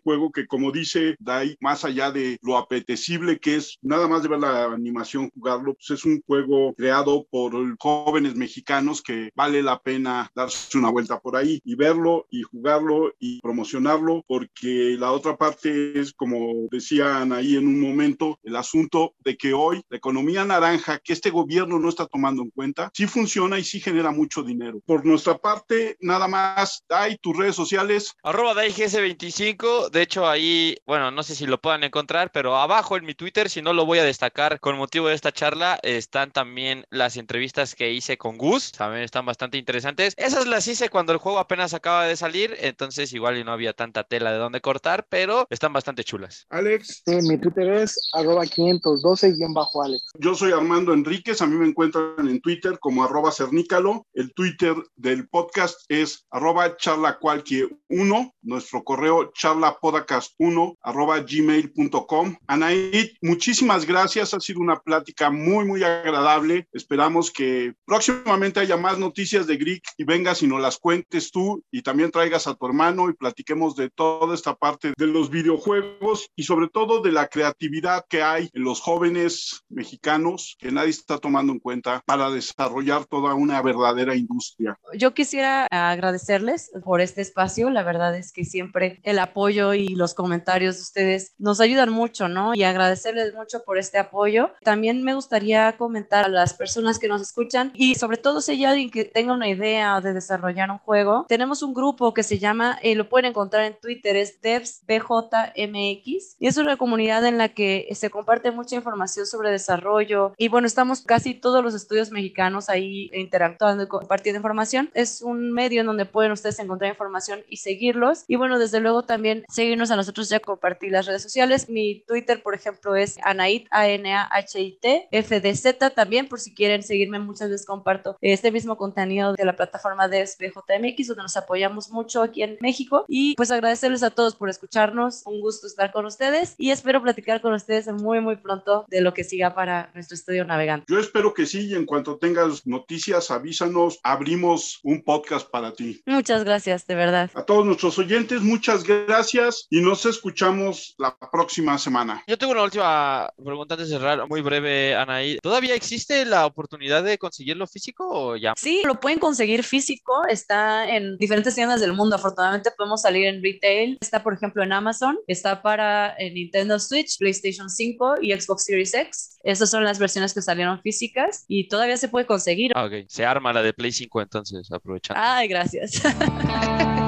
[0.02, 4.28] juego que como dice Dai, más allá de lo apetecible que es nada más de
[4.28, 9.80] ver la animación jugarlo, pues es un juego creado por jóvenes mexicanos que vale la
[9.80, 15.36] pena darse una vuelta por ahí y verlo y jugarlo y promocionarlo porque la otra
[15.36, 20.44] parte es como decían ahí en un momento el asunto de que hoy la economía
[20.44, 24.42] naranja que este gobierno no está tomando en cuenta sí funciona y sí genera mucho
[24.42, 24.80] dinero.
[24.84, 28.14] Por nuestra parte, nada más, Dai, tus redes sociales.
[28.22, 33.04] Arroba DaiGS25, de hecho ahí, bueno, no sé si lo puedan encontrar, pero abajo en
[33.04, 36.84] mi Twitter, si no lo voy a destacar con motivo de esta charla, están también
[36.90, 40.14] las entrevistas que hice con Gus, también están bastante interesantes.
[40.16, 43.72] Esas las hice cuando el juego apenas acaba de salir, entonces igual y no había
[43.72, 46.46] tanta tela de dónde cortar, pero están bastante chulas.
[46.50, 47.02] Alex.
[47.06, 50.04] Sí, mi Twitter es arroba 512-Alex.
[50.18, 54.06] Yo soy Armando Enríquez, a mí me encuentran en Twitter como arroba cernícalo.
[54.12, 62.36] El Twitter del podcast es arroba charlacualquier1, nuestro correo charlapodcast1 arroba gmail.com.
[62.46, 66.68] Anaid, muchísimas gracias, ha sido una plática muy, muy agradable.
[66.72, 71.62] Esperamos que próximamente haya más noticias de Greek y vengas y nos las cuentes tú
[71.70, 76.28] y también traigas a tu hermano y platiquemos de toda esta parte de los videojuegos
[76.36, 81.18] y sobre todo de la creatividad que hay en los jóvenes mexicanos que nadie está
[81.18, 84.78] tomando en cuenta para desarrollar toda una verdadera industria.
[84.94, 87.70] Yo quisiera agradecerles por este espacio.
[87.70, 92.28] La verdad es que siempre el apoyo y los comentarios de ustedes nos ayudan mucho,
[92.28, 92.54] ¿no?
[92.54, 94.52] Y agradecerles mucho por este apoyo.
[94.62, 98.64] También me gustaría comentar a las personas que nos escuchan y sobre todo si hay
[98.64, 102.78] alguien que tenga una idea de desarrollar un juego, tenemos un grupo que se llama,
[102.82, 107.88] eh, lo pueden encontrar en Twitter, es DevsBJMX y es una comunidad en la que
[107.92, 113.10] se comparte mucha información sobre desarrollo y bueno, estamos casi todos los estudios mexicanos ahí
[113.12, 114.90] interactuando y compartiendo información.
[114.94, 119.04] Es un medio en donde pueden ustedes encontrar información y seguirlos y bueno, desde luego
[119.04, 121.68] también seguirnos a nosotros ya compartir las redes sociales.
[121.68, 127.66] Mi Twitter, por ejemplo, es Anait, A-N-A-H-I-T, F-D-Z también, por si quieren seguirme, muchas veces
[127.66, 132.58] comparto este mismo contenido de la plataforma de SBJMX, donde nos apoyamos mucho aquí en
[132.60, 137.02] México y pues agradecerles a todos por escucharnos, un gusto estar con ustedes y espero
[137.02, 140.86] platicar con ustedes muy, muy pronto de lo que siga para nuestro estudio navegante.
[140.88, 146.02] Yo espero que sí y en cuanto tengas noticias, avísanos, abrimos un podcast para ti.
[146.06, 147.30] Muchas gracias, de verdad.
[147.34, 152.22] A todos nuestros oyentes, muchas gracias y nos escuchamos la próxima semana.
[152.26, 155.38] Yo tengo una última pregunta antes de cerrar, muy breve, Anaí.
[155.42, 158.54] ¿Todavía existe la oportunidad de conseguirlo físico o ya?
[158.56, 162.16] Sí, lo pueden conseguir físico, está en diferentes tiendas del mundo.
[162.16, 163.98] Afortunadamente podemos salir en retail.
[164.00, 168.92] Está, por ejemplo, en Amazon, está para eh, Nintendo Switch, PlayStation 5 y Xbox Series
[168.92, 169.38] X.
[169.44, 172.72] Esas son las versiones que salieron físicas y todavía se puede conseguir.
[172.74, 175.22] Ah, ok, se arma la de Play 5 entonces, aprovechando.
[175.24, 176.02] Ay, gracias.